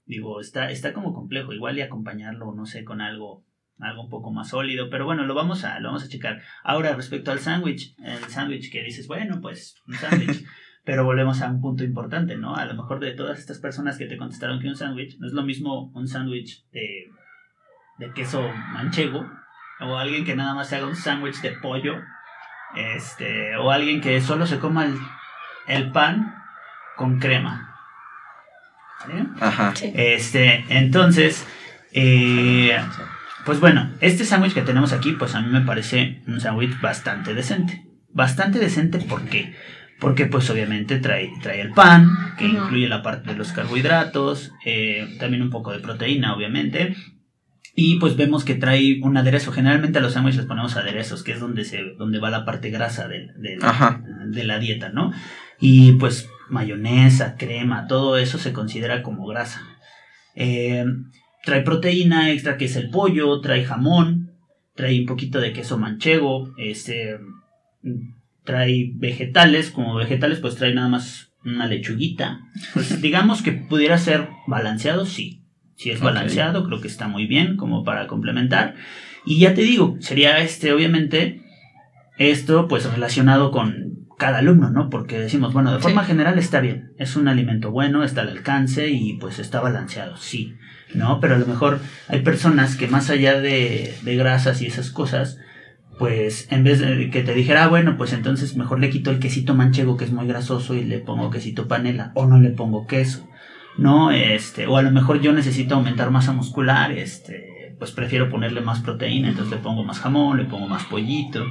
Digo, 0.06 0.40
está, 0.40 0.70
está 0.70 0.92
como 0.92 1.12
complejo. 1.12 1.52
Igual 1.52 1.76
y 1.76 1.80
acompañarlo, 1.80 2.54
no 2.54 2.66
sé, 2.66 2.84
con 2.84 3.00
algo 3.00 3.44
algo 3.80 4.02
un 4.04 4.10
poco 4.10 4.30
más 4.30 4.50
sólido, 4.50 4.90
pero 4.90 5.06
bueno, 5.06 5.24
lo 5.24 5.34
vamos 5.34 5.64
a, 5.64 5.80
lo 5.80 5.88
vamos 5.88 6.04
a 6.04 6.08
checar. 6.08 6.40
Ahora, 6.62 6.94
respecto 6.94 7.32
al 7.32 7.40
sándwich, 7.40 7.96
el 7.98 8.22
sándwich 8.28 8.70
que 8.70 8.84
dices, 8.84 9.08
bueno, 9.08 9.40
pues 9.40 9.82
un 9.88 9.94
sándwich, 9.94 10.44
pero 10.84 11.04
volvemos 11.04 11.42
a 11.42 11.50
un 11.50 11.60
punto 11.60 11.82
importante, 11.82 12.36
¿no? 12.36 12.54
A 12.54 12.64
lo 12.66 12.74
mejor 12.74 13.00
de 13.00 13.10
todas 13.10 13.40
estas 13.40 13.58
personas 13.58 13.98
que 13.98 14.06
te 14.06 14.16
contestaron 14.16 14.60
que 14.60 14.68
un 14.68 14.76
sándwich, 14.76 15.18
no 15.18 15.26
es 15.26 15.32
lo 15.32 15.42
mismo 15.42 15.90
un 15.94 16.06
sándwich 16.06 16.64
de, 16.70 17.10
de 17.98 18.12
queso 18.12 18.48
manchego, 18.72 19.28
o 19.80 19.96
alguien 19.96 20.24
que 20.24 20.36
nada 20.36 20.54
más 20.54 20.68
se 20.68 20.76
haga 20.76 20.86
un 20.86 20.94
sándwich 20.94 21.40
de 21.42 21.50
pollo, 21.60 21.94
este, 22.76 23.56
o 23.56 23.70
alguien 23.70 24.00
que 24.00 24.20
solo 24.20 24.46
se 24.46 24.58
coma 24.58 24.86
el, 24.86 24.98
el 25.66 25.90
pan 25.92 26.34
con 26.96 27.18
crema. 27.18 27.76
¿Vale? 29.00 29.26
Ajá. 29.40 29.74
Sí. 29.74 29.92
Este, 29.94 30.64
entonces, 30.68 31.46
eh, 31.92 32.78
pues 33.44 33.60
bueno, 33.60 33.90
este 34.00 34.24
sándwich 34.24 34.54
que 34.54 34.62
tenemos 34.62 34.92
aquí, 34.92 35.12
pues 35.12 35.34
a 35.34 35.40
mí 35.40 35.48
me 35.48 35.62
parece 35.62 36.22
un 36.26 36.40
sándwich 36.40 36.80
bastante 36.80 37.34
decente. 37.34 37.84
Bastante 38.10 38.58
decente, 38.58 38.98
¿por 38.98 39.24
qué? 39.24 39.54
Porque 39.98 40.26
pues 40.26 40.48
obviamente 40.50 40.98
trae, 40.98 41.30
trae 41.42 41.60
el 41.60 41.72
pan, 41.72 42.34
que 42.36 42.44
incluye 42.44 42.88
la 42.88 43.02
parte 43.02 43.30
de 43.30 43.36
los 43.36 43.52
carbohidratos, 43.52 44.52
eh, 44.64 45.16
también 45.18 45.42
un 45.42 45.50
poco 45.50 45.72
de 45.72 45.78
proteína, 45.78 46.34
obviamente. 46.34 46.96
Y 47.74 47.98
pues 47.98 48.16
vemos 48.16 48.44
que 48.44 48.54
trae 48.54 49.00
un 49.02 49.16
aderezo. 49.16 49.50
Generalmente 49.50 49.98
a 49.98 50.02
los 50.02 50.12
sándwiches 50.12 50.38
les 50.38 50.46
ponemos 50.46 50.76
aderezos, 50.76 51.22
que 51.22 51.32
es 51.32 51.40
donde, 51.40 51.64
se, 51.64 51.82
donde 51.96 52.18
va 52.18 52.30
la 52.30 52.44
parte 52.44 52.70
grasa 52.70 53.08
Ajá. 53.62 54.02
de 54.26 54.44
la 54.44 54.58
dieta, 54.58 54.90
¿no? 54.90 55.12
Y 55.58 55.92
pues 55.92 56.28
mayonesa, 56.50 57.36
crema, 57.36 57.86
todo 57.86 58.18
eso 58.18 58.38
se 58.38 58.52
considera 58.52 59.02
como 59.02 59.26
grasa. 59.26 59.62
Eh, 60.34 60.84
trae 61.44 61.62
proteína 61.62 62.30
extra 62.30 62.56
que 62.56 62.66
es 62.66 62.76
el 62.76 62.90
pollo, 62.90 63.40
trae 63.40 63.64
jamón, 63.64 64.32
trae 64.74 65.00
un 65.00 65.06
poquito 65.06 65.40
de 65.40 65.52
queso 65.52 65.78
manchego, 65.78 66.52
este, 66.58 67.16
trae 68.44 68.92
vegetales, 68.94 69.70
como 69.70 69.94
vegetales 69.94 70.40
pues 70.40 70.56
trae 70.56 70.74
nada 70.74 70.88
más 70.88 71.32
una 71.44 71.66
lechuguita. 71.66 72.40
Pues 72.74 73.00
digamos 73.00 73.42
que 73.42 73.52
pudiera 73.52 73.98
ser 73.98 74.28
balanceado, 74.46 75.06
sí. 75.06 75.41
Si 75.76 75.90
es 75.90 76.00
balanceado, 76.00 76.64
creo 76.66 76.80
que 76.80 76.88
está 76.88 77.08
muy 77.08 77.26
bien 77.26 77.56
como 77.56 77.82
para 77.84 78.06
complementar. 78.06 78.74
Y 79.24 79.38
ya 79.40 79.54
te 79.54 79.62
digo, 79.62 79.96
sería 80.00 80.38
este, 80.38 80.72
obviamente, 80.72 81.42
esto 82.18 82.68
pues 82.68 82.90
relacionado 82.90 83.50
con 83.50 83.92
cada 84.18 84.38
alumno, 84.38 84.70
¿no? 84.70 84.90
Porque 84.90 85.18
decimos, 85.18 85.52
bueno, 85.52 85.72
de 85.72 85.78
Sí. 85.78 85.82
forma 85.84 86.04
general 86.04 86.38
está 86.38 86.60
bien, 86.60 86.92
es 86.98 87.16
un 87.16 87.26
alimento 87.28 87.70
bueno, 87.72 88.04
está 88.04 88.20
al 88.20 88.28
alcance 88.28 88.88
y 88.90 89.14
pues 89.14 89.38
está 89.40 89.60
balanceado, 89.60 90.16
sí, 90.16 90.54
¿no? 90.94 91.18
Pero 91.20 91.34
a 91.34 91.38
lo 91.38 91.46
mejor 91.46 91.80
hay 92.08 92.20
personas 92.20 92.76
que 92.76 92.86
más 92.86 93.10
allá 93.10 93.40
de, 93.40 93.94
de 94.02 94.16
grasas 94.16 94.62
y 94.62 94.66
esas 94.66 94.90
cosas, 94.90 95.38
pues 95.98 96.46
en 96.50 96.62
vez 96.62 96.78
de 96.80 97.10
que 97.10 97.22
te 97.22 97.34
dijera, 97.34 97.64
ah, 97.64 97.68
bueno, 97.68 97.96
pues 97.96 98.12
entonces 98.12 98.56
mejor 98.56 98.78
le 98.78 98.90
quito 98.90 99.10
el 99.10 99.18
quesito 99.18 99.54
manchego 99.54 99.96
que 99.96 100.04
es 100.04 100.12
muy 100.12 100.26
grasoso 100.28 100.74
y 100.74 100.84
le 100.84 100.98
pongo 100.98 101.30
quesito 101.30 101.66
panela 101.66 102.12
o 102.14 102.26
no 102.26 102.38
le 102.38 102.50
pongo 102.50 102.86
queso, 102.86 103.26
¿no? 103.78 104.10
Este, 104.10 104.66
o 104.66 104.76
a 104.76 104.82
lo 104.82 104.90
mejor 104.90 105.20
yo 105.20 105.32
necesito 105.32 105.74
aumentar 105.74 106.10
masa 106.10 106.32
muscular, 106.32 106.92
este, 106.92 107.74
pues 107.78 107.90
prefiero 107.92 108.30
ponerle 108.30 108.60
más 108.60 108.80
proteína, 108.80 109.28
entonces 109.28 109.56
le 109.56 109.62
pongo 109.62 109.84
más 109.84 110.00
jamón, 110.00 110.38
le 110.38 110.44
pongo 110.44 110.68
más 110.68 110.84
pollito, 110.84 111.44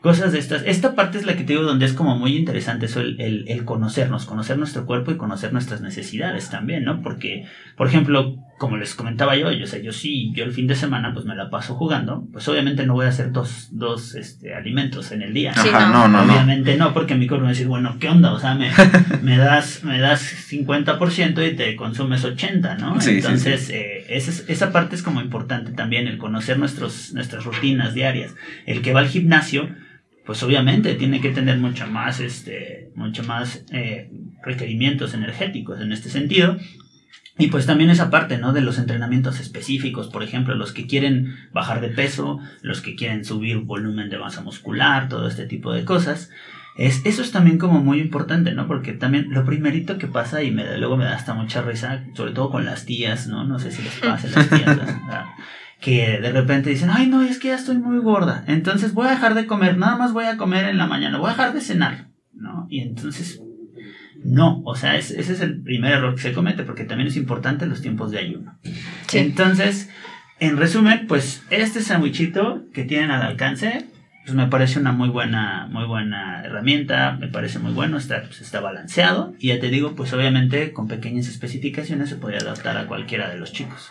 cosas 0.00 0.32
de 0.32 0.38
estas. 0.38 0.62
Esta 0.66 0.94
parte 0.94 1.18
es 1.18 1.26
la 1.26 1.36
que 1.36 1.44
te 1.44 1.54
digo 1.54 1.62
donde 1.62 1.86
es 1.86 1.92
como 1.92 2.16
muy 2.16 2.36
interesante 2.36 2.86
eso, 2.86 3.00
el, 3.00 3.20
el, 3.20 3.44
el 3.48 3.64
conocernos, 3.64 4.26
conocer 4.26 4.58
nuestro 4.58 4.84
cuerpo 4.84 5.10
y 5.10 5.16
conocer 5.16 5.52
nuestras 5.52 5.80
necesidades 5.80 6.50
también, 6.50 6.84
¿no? 6.84 7.00
Porque, 7.02 7.46
por 7.76 7.86
ejemplo, 7.86 8.36
como 8.62 8.76
les 8.76 8.94
comentaba 8.94 9.34
yo, 9.36 9.50
yo, 9.50 9.64
o 9.64 9.66
sea, 9.66 9.80
yo 9.82 9.90
sí, 9.90 10.30
yo 10.36 10.44
el 10.44 10.52
fin 10.52 10.68
de 10.68 10.76
semana 10.76 11.12
pues 11.12 11.26
me 11.26 11.34
la 11.34 11.50
paso 11.50 11.74
jugando, 11.74 12.28
pues 12.32 12.46
obviamente 12.46 12.86
no 12.86 12.94
voy 12.94 13.06
a 13.06 13.08
hacer 13.08 13.32
dos, 13.32 13.70
dos 13.72 14.14
este, 14.14 14.54
alimentos 14.54 15.10
en 15.10 15.22
el 15.22 15.34
día. 15.34 15.52
Sí, 15.54 15.68
Ajá, 15.68 15.88
no. 15.88 16.06
no, 16.06 16.08
no, 16.08 16.24
no. 16.24 16.32
Obviamente 16.32 16.76
no, 16.76 16.94
porque 16.94 17.16
mi 17.16 17.26
cuerpo 17.26 17.40
me 17.42 17.46
va 17.46 17.48
a 17.50 17.54
decir, 17.54 17.66
bueno, 17.66 17.96
¿qué 17.98 18.08
onda? 18.08 18.32
O 18.32 18.38
sea, 18.38 18.54
me, 18.54 18.70
me 19.22 19.36
das, 19.36 19.82
me 19.82 19.98
das 19.98 20.22
50% 20.48 21.52
y 21.52 21.56
te 21.56 21.74
consumes 21.74 22.24
80, 22.24 22.76
¿no? 22.76 23.00
Sí, 23.00 23.10
sí, 23.10 23.16
Entonces, 23.16 23.68
eh, 23.70 24.04
esa, 24.08 24.30
es- 24.30 24.44
esa 24.48 24.70
parte 24.70 24.94
es 24.94 25.02
como 25.02 25.20
importante 25.20 25.72
también, 25.72 26.06
el 26.06 26.18
conocer 26.18 26.56
nuestros, 26.56 27.12
nuestras 27.14 27.44
rutinas 27.44 27.94
diarias. 27.94 28.32
El 28.64 28.80
que 28.82 28.92
va 28.92 29.00
al 29.00 29.08
gimnasio, 29.08 29.70
pues 30.24 30.40
obviamente 30.44 30.94
tiene 30.94 31.20
que 31.20 31.30
tener 31.30 31.58
mucho 31.58 31.88
más, 31.88 32.20
este, 32.20 32.92
mucho 32.94 33.24
más 33.24 33.64
eh, 33.72 34.08
requerimientos 34.44 35.14
energéticos 35.14 35.80
en 35.80 35.90
este 35.90 36.10
sentido. 36.10 36.58
Y 37.38 37.48
pues 37.48 37.64
también 37.64 37.90
esa 37.90 38.10
parte, 38.10 38.36
¿no? 38.38 38.52
De 38.52 38.60
los 38.60 38.78
entrenamientos 38.78 39.40
específicos, 39.40 40.08
por 40.08 40.22
ejemplo, 40.22 40.54
los 40.54 40.72
que 40.72 40.86
quieren 40.86 41.34
bajar 41.52 41.80
de 41.80 41.88
peso, 41.88 42.40
los 42.60 42.82
que 42.82 42.94
quieren 42.94 43.24
subir 43.24 43.58
volumen 43.58 44.10
de 44.10 44.18
masa 44.18 44.42
muscular, 44.42 45.08
todo 45.08 45.26
este 45.28 45.46
tipo 45.46 45.72
de 45.72 45.84
cosas. 45.84 46.30
Es, 46.76 47.04
eso 47.04 47.22
es 47.22 47.32
también 47.32 47.58
como 47.58 47.82
muy 47.82 48.00
importante, 48.00 48.52
¿no? 48.52 48.66
Porque 48.66 48.92
también 48.92 49.28
lo 49.30 49.44
primerito 49.44 49.98
que 49.98 50.06
pasa, 50.06 50.42
y 50.42 50.50
me, 50.50 50.78
luego 50.78 50.96
me 50.96 51.04
da 51.04 51.14
hasta 51.14 51.34
mucha 51.34 51.62
risa, 51.62 52.04
sobre 52.14 52.32
todo 52.32 52.50
con 52.50 52.64
las 52.66 52.84
tías, 52.84 53.26
¿no? 53.28 53.44
No 53.44 53.58
sé 53.58 53.70
si 53.70 53.82
les 53.82 53.94
pasa 53.94 54.28
a 54.28 54.30
las 54.30 54.48
tías, 54.48 54.76
¿verdad? 54.76 55.24
que 55.82 56.20
de 56.20 56.32
repente 56.32 56.70
dicen, 56.70 56.90
ay, 56.90 57.08
no, 57.08 57.22
es 57.22 57.38
que 57.38 57.48
ya 57.48 57.56
estoy 57.56 57.76
muy 57.76 57.98
gorda, 57.98 58.44
entonces 58.46 58.94
voy 58.94 59.08
a 59.08 59.10
dejar 59.10 59.34
de 59.34 59.46
comer, 59.46 59.76
nada 59.76 59.96
más 59.96 60.12
voy 60.12 60.26
a 60.26 60.36
comer 60.36 60.66
en 60.66 60.78
la 60.78 60.86
mañana, 60.86 61.18
voy 61.18 61.26
a 61.26 61.32
dejar 61.32 61.52
de 61.52 61.60
cenar, 61.60 62.06
¿no? 62.32 62.68
Y 62.70 62.80
entonces, 62.80 63.42
no, 64.24 64.62
o 64.64 64.74
sea, 64.76 64.96
es- 64.96 65.10
ese 65.10 65.32
es 65.32 65.40
el 65.40 65.62
primer 65.62 65.92
error 65.92 66.14
que 66.14 66.22
se 66.22 66.32
comete, 66.32 66.62
porque 66.62 66.84
también 66.84 67.08
es 67.08 67.16
importante 67.16 67.66
los 67.66 67.82
tiempos 67.82 68.10
de 68.10 68.18
ayuno. 68.18 68.58
Sí. 69.08 69.18
Entonces, 69.18 69.88
en 70.40 70.56
resumen, 70.56 71.06
pues 71.06 71.42
este 71.50 71.80
sandwichito 71.82 72.62
que 72.72 72.84
tienen 72.84 73.10
al 73.10 73.22
alcance, 73.22 73.86
pues 74.24 74.34
me 74.36 74.46
parece 74.46 74.78
una 74.78 74.92
muy 74.92 75.08
buena, 75.08 75.66
muy 75.70 75.84
buena 75.84 76.42
herramienta, 76.44 77.12
me 77.12 77.26
parece 77.28 77.58
muy 77.58 77.72
bueno, 77.72 77.96
está, 77.98 78.22
pues, 78.22 78.40
está 78.40 78.60
balanceado 78.60 79.34
y 79.40 79.48
ya 79.48 79.58
te 79.60 79.68
digo, 79.68 79.94
pues 79.96 80.12
obviamente 80.12 80.72
con 80.72 80.86
pequeñas 80.86 81.26
especificaciones 81.26 82.08
se 82.08 82.16
podría 82.16 82.38
adaptar 82.40 82.76
a 82.76 82.86
cualquiera 82.86 83.28
de 83.30 83.38
los 83.38 83.52
chicos. 83.52 83.90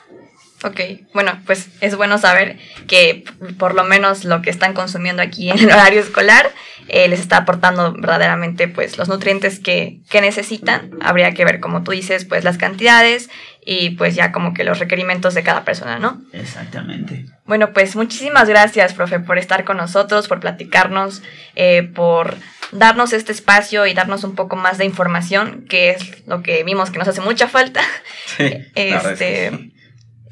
Ok, 0.63 0.79
bueno, 1.13 1.39
pues 1.45 1.69
es 1.81 1.95
bueno 1.95 2.17
saber 2.19 2.59
que 2.87 3.23
por 3.57 3.73
lo 3.73 3.83
menos 3.83 4.23
lo 4.25 4.41
que 4.43 4.51
están 4.51 4.73
consumiendo 4.73 5.21
aquí 5.23 5.49
en 5.49 5.57
el 5.57 5.65
horario 5.65 5.99
escolar 5.99 6.51
eh, 6.93 7.07
les 7.07 7.21
está 7.21 7.37
aportando 7.37 7.93
verdaderamente 7.93 8.67
pues 8.67 8.97
los 8.97 9.07
nutrientes 9.07 9.61
que, 9.61 10.01
que 10.09 10.19
necesitan. 10.19 10.91
Habría 11.01 11.33
que 11.33 11.45
ver, 11.45 11.61
como 11.61 11.83
tú 11.83 11.91
dices, 11.91 12.25
pues 12.25 12.43
las 12.43 12.57
cantidades 12.57 13.29
y 13.65 13.91
pues 13.91 14.13
ya 14.13 14.33
como 14.33 14.53
que 14.53 14.65
los 14.65 14.77
requerimientos 14.79 15.33
de 15.33 15.41
cada 15.41 15.63
persona, 15.63 15.99
¿no? 15.99 16.21
Exactamente. 16.33 17.27
Bueno, 17.45 17.71
pues 17.71 17.95
muchísimas 17.95 18.49
gracias, 18.49 18.93
profe, 18.93 19.21
por 19.21 19.37
estar 19.37 19.63
con 19.63 19.77
nosotros, 19.77 20.27
por 20.27 20.41
platicarnos, 20.41 21.23
eh, 21.55 21.83
por 21.83 22.35
darnos 22.73 23.13
este 23.13 23.31
espacio 23.31 23.85
y 23.85 23.93
darnos 23.93 24.25
un 24.25 24.35
poco 24.35 24.57
más 24.57 24.77
de 24.77 24.83
información, 24.83 25.65
que 25.69 25.91
es 25.91 26.27
lo 26.27 26.43
que 26.43 26.65
vimos 26.65 26.91
que 26.91 26.99
nos 26.99 27.07
hace 27.07 27.21
mucha 27.21 27.47
falta. 27.47 27.81
Sí, 28.37 28.51
este, 28.75 29.71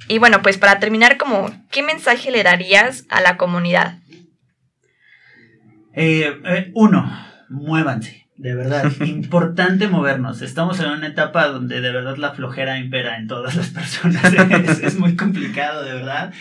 Y 0.09 0.19
bueno, 0.19 0.41
pues 0.41 0.57
para 0.57 0.79
terminar, 0.79 1.17
como, 1.17 1.51
¿qué 1.71 1.83
mensaje 1.83 2.31
le 2.31 2.43
darías 2.43 3.05
a 3.09 3.21
la 3.21 3.37
comunidad? 3.37 3.98
Eh, 6.01 6.41
eh, 6.45 6.71
uno, 6.75 7.11
muévanse. 7.49 8.27
De 8.37 8.55
verdad, 8.55 8.89
importante 9.05 9.89
movernos. 9.89 10.41
Estamos 10.41 10.79
en 10.79 10.91
una 10.91 11.07
etapa 11.07 11.47
donde 11.47 11.81
de 11.81 11.91
verdad 11.91 12.15
la 12.15 12.31
flojera 12.31 12.79
impera 12.79 13.17
en 13.17 13.27
todas 13.27 13.55
las 13.55 13.67
personas. 13.67 14.33
es, 14.33 14.79
es 14.79 14.97
muy 14.97 15.17
complicado, 15.17 15.83
de 15.83 15.93
verdad. 15.93 16.31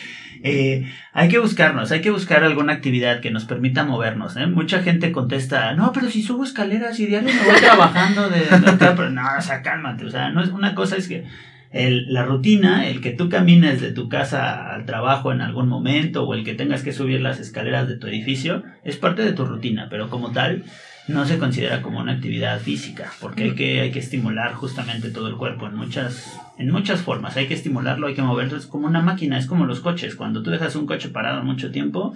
Eh, 0.44 0.88
hay 1.12 1.28
que 1.28 1.40
buscarnos, 1.40 1.90
hay 1.90 2.00
que 2.00 2.12
buscar 2.12 2.44
alguna 2.44 2.74
actividad 2.74 3.20
que 3.20 3.32
nos 3.32 3.46
permita 3.46 3.82
movernos. 3.82 4.36
¿eh? 4.36 4.46
Mucha 4.46 4.80
gente 4.80 5.10
contesta, 5.10 5.74
no, 5.74 5.92
pero 5.92 6.08
si 6.08 6.22
subo 6.22 6.44
escaleras 6.44 7.00
y 7.00 7.06
diario 7.06 7.34
me 7.34 7.44
voy 7.44 7.60
trabajando 7.60 8.28
de, 8.28 8.42
pero 8.78 9.10
no, 9.10 9.22
o 9.36 9.42
sea, 9.42 9.62
cálmate. 9.62 10.04
O 10.04 10.10
sea, 10.10 10.30
no 10.30 10.40
es 10.40 10.50
una 10.50 10.76
cosa 10.76 10.96
es 10.96 11.08
que 11.08 11.24
el, 11.70 12.12
la 12.12 12.24
rutina, 12.24 12.88
el 12.88 13.00
que 13.00 13.10
tú 13.10 13.28
camines 13.28 13.80
de 13.80 13.92
tu 13.92 14.08
casa 14.08 14.74
al 14.74 14.86
trabajo 14.86 15.32
en 15.32 15.40
algún 15.40 15.68
momento 15.68 16.24
o 16.24 16.34
el 16.34 16.44
que 16.44 16.54
tengas 16.54 16.82
que 16.82 16.92
subir 16.92 17.20
las 17.20 17.40
escaleras 17.40 17.88
de 17.88 17.96
tu 17.96 18.06
edificio, 18.06 18.62
es 18.84 18.96
parte 18.96 19.22
de 19.22 19.32
tu 19.32 19.44
rutina, 19.44 19.88
pero 19.90 20.08
como 20.08 20.32
tal, 20.32 20.64
no 21.08 21.24
se 21.24 21.38
considera 21.38 21.80
como 21.80 22.00
una 22.00 22.12
actividad 22.12 22.60
física, 22.60 23.10
porque 23.20 23.44
hay 23.44 23.54
que, 23.54 23.80
hay 23.80 23.90
que 23.90 23.98
estimular 23.98 24.52
justamente 24.52 25.10
todo 25.10 25.28
el 25.28 25.36
cuerpo 25.36 25.66
en 25.66 25.74
muchas, 25.74 26.38
en 26.58 26.70
muchas 26.70 27.00
formas. 27.00 27.36
Hay 27.36 27.46
que 27.46 27.54
estimularlo, 27.54 28.06
hay 28.06 28.14
que 28.14 28.22
moverlo, 28.22 28.58
es 28.58 28.66
como 28.66 28.86
una 28.86 29.00
máquina, 29.00 29.38
es 29.38 29.46
como 29.46 29.64
los 29.64 29.80
coches. 29.80 30.16
Cuando 30.16 30.42
tú 30.42 30.50
dejas 30.50 30.76
un 30.76 30.86
coche 30.86 31.08
parado 31.08 31.42
mucho 31.42 31.70
tiempo, 31.70 32.14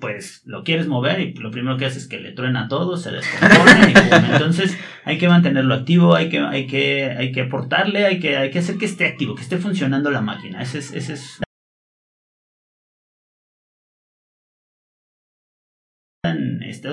pues 0.00 0.42
lo 0.44 0.62
quieres 0.62 0.86
mover 0.86 1.20
y 1.20 1.34
lo 1.34 1.50
primero 1.50 1.76
que 1.76 1.86
haces 1.86 2.04
es 2.04 2.08
que 2.08 2.20
le 2.20 2.32
truena 2.32 2.68
todo, 2.68 2.96
se 2.96 3.10
descompone. 3.10 3.94
entonces 4.32 4.78
hay 5.04 5.18
que 5.18 5.28
mantenerlo 5.28 5.74
activo, 5.74 6.14
hay 6.14 6.28
que, 6.28 6.40
hay 6.40 6.66
que, 6.66 7.04
hay 7.04 7.32
que 7.32 7.42
aportarle, 7.42 8.04
hay 8.04 8.20
que, 8.20 8.36
hay 8.36 8.50
que 8.50 8.58
hacer 8.58 8.76
que 8.76 8.84
esté 8.84 9.06
activo, 9.06 9.34
que 9.34 9.42
esté 9.42 9.58
funcionando 9.58 10.10
la 10.10 10.20
máquina. 10.20 10.60
Ese 10.60 10.78
es, 10.78 10.92
ese 10.92 11.14
es 11.14 11.40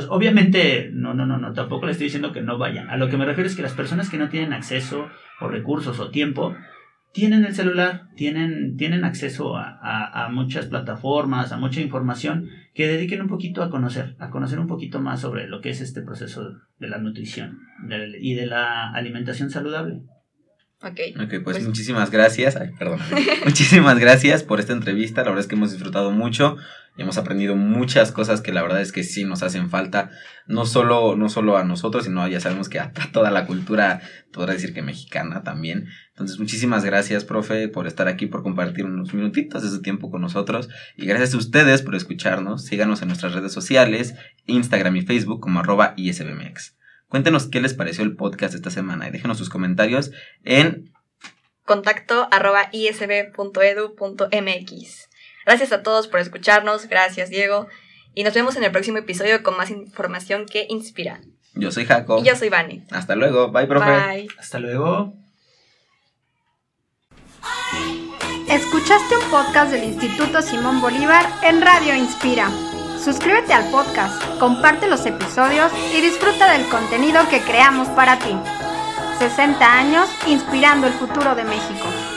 obviamente, 0.09 0.89
no, 0.93 1.13
no, 1.13 1.25
no, 1.25 1.37
no, 1.37 1.53
tampoco 1.53 1.85
le 1.85 1.91
estoy 1.91 2.05
diciendo 2.05 2.31
que 2.31 2.41
no 2.41 2.57
vayan. 2.57 2.89
A 2.89 2.97
lo 2.97 3.09
que 3.09 3.17
me 3.17 3.25
refiero 3.25 3.47
es 3.47 3.55
que 3.55 3.61
las 3.61 3.73
personas 3.73 4.09
que 4.09 4.17
no 4.17 4.29
tienen 4.29 4.53
acceso 4.53 5.09
o 5.39 5.47
recursos 5.47 5.99
o 5.99 6.09
tiempo, 6.09 6.55
tienen 7.13 7.45
el 7.45 7.53
celular, 7.53 8.07
tienen, 8.15 8.75
tienen 8.77 9.05
acceso 9.05 9.55
a, 9.55 10.25
a, 10.25 10.29
muchas 10.29 10.65
plataformas, 10.65 11.51
a 11.51 11.57
mucha 11.57 11.79
información, 11.79 12.49
que 12.73 12.87
dediquen 12.87 13.21
un 13.21 13.27
poquito 13.27 13.61
a 13.61 13.69
conocer, 13.69 14.15
a 14.19 14.29
conocer 14.29 14.59
un 14.59 14.67
poquito 14.67 14.99
más 14.99 15.21
sobre 15.21 15.47
lo 15.47 15.61
que 15.61 15.69
es 15.69 15.81
este 15.81 16.01
proceso 16.01 16.43
de 16.79 16.87
la 16.87 16.97
nutrición 16.97 17.59
y 18.19 18.33
de 18.33 18.45
la 18.47 18.91
alimentación 18.91 19.49
saludable. 19.49 20.01
Ok. 20.83 20.99
Ok, 21.15 21.29
pues, 21.29 21.41
pues 21.43 21.65
muchísimas 21.65 22.11
gracias. 22.11 22.57
Ay, 22.57 22.71
perdón. 22.77 22.99
muchísimas 23.45 23.97
gracias 23.99 24.43
por 24.43 24.59
esta 24.59 24.73
entrevista. 24.73 25.21
La 25.21 25.29
verdad 25.29 25.39
es 25.39 25.47
que 25.47 25.55
hemos 25.55 25.71
disfrutado 25.71 26.11
mucho 26.11 26.57
y 26.97 27.01
hemos 27.03 27.17
aprendido 27.17 27.55
muchas 27.55 28.11
cosas 28.11 28.41
que 28.41 28.51
la 28.51 28.61
verdad 28.61 28.81
es 28.81 28.91
que 28.91 29.03
sí 29.03 29.23
nos 29.23 29.43
hacen 29.43 29.69
falta, 29.69 30.11
no 30.45 30.65
solo, 30.65 31.15
no 31.15 31.29
solo 31.29 31.57
a 31.57 31.63
nosotros, 31.63 32.03
sino 32.03 32.27
ya 32.27 32.41
sabemos 32.41 32.67
que 32.67 32.79
a 32.79 32.91
toda 33.13 33.31
la 33.31 33.45
cultura, 33.45 34.01
podrá 34.33 34.53
decir 34.53 34.73
que 34.73 34.81
mexicana 34.81 35.41
también. 35.41 35.87
Entonces, 36.09 36.37
muchísimas 36.37 36.83
gracias, 36.83 37.23
profe, 37.23 37.69
por 37.69 37.87
estar 37.87 38.09
aquí, 38.09 38.27
por 38.27 38.43
compartir 38.43 38.83
unos 38.83 39.13
minutitos 39.13 39.63
de 39.63 39.69
su 39.69 39.81
tiempo 39.81 40.11
con 40.11 40.21
nosotros. 40.21 40.67
Y 40.97 41.05
gracias 41.05 41.33
a 41.33 41.37
ustedes 41.37 41.81
por 41.81 41.95
escucharnos. 41.95 42.65
Síganos 42.65 43.01
en 43.01 43.07
nuestras 43.07 43.33
redes 43.33 43.53
sociales, 43.53 44.15
Instagram 44.47 44.97
y 44.97 45.01
Facebook 45.01 45.39
como 45.39 45.61
arroba 45.61 45.93
ISBMX. 45.95 46.75
Cuéntenos 47.13 47.45
qué 47.45 47.61
les 47.61 47.75
pareció 47.75 48.03
el 48.03 48.15
podcast 48.15 48.55
esta 48.55 48.71
semana 48.71 49.07
y 49.07 49.11
déjenos 49.11 49.37
sus 49.37 49.51
comentarios 49.51 50.09
en 50.43 50.91
contacto 51.63 52.27
arroba 52.31 52.69
isb.edu.mx. 52.71 53.39
Gracias 55.45 55.71
a 55.73 55.83
todos 55.83 56.07
por 56.07 56.19
escucharnos, 56.19 56.89
gracias 56.89 57.29
Diego, 57.29 57.67
y 58.15 58.23
nos 58.23 58.33
vemos 58.33 58.55
en 58.55 58.63
el 58.63 58.71
próximo 58.71 58.97
episodio 58.97 59.43
con 59.43 59.55
más 59.55 59.69
información 59.69 60.47
que 60.47 60.65
inspira. 60.67 61.21
Yo 61.53 61.69
soy 61.71 61.85
Jaco. 61.85 62.17
Y 62.17 62.23
yo 62.23 62.35
soy 62.35 62.49
Vani. 62.49 62.83
Hasta 62.89 63.15
luego, 63.15 63.51
bye 63.51 63.67
profe. 63.67 63.91
Bye. 63.91 64.27
Hasta 64.39 64.57
luego. 64.57 65.13
Escuchaste 68.49 69.17
un 69.17 69.29
podcast 69.29 69.71
del 69.71 69.83
Instituto 69.83 70.41
Simón 70.41 70.81
Bolívar 70.81 71.27
en 71.43 71.61
Radio 71.61 71.93
Inspira. 71.93 72.49
Suscríbete 73.03 73.51
al 73.51 73.69
podcast, 73.69 74.23
comparte 74.39 74.87
los 74.87 75.05
episodios 75.05 75.73
y 75.93 75.99
disfruta 75.99 76.49
del 76.53 76.65
contenido 76.69 77.27
que 77.27 77.41
creamos 77.41 77.89
para 77.89 78.17
ti. 78.17 78.33
60 79.19 79.73
años 79.73 80.09
inspirando 80.25 80.87
el 80.87 80.93
futuro 80.93 81.35
de 81.35 81.43
México. 81.43 82.12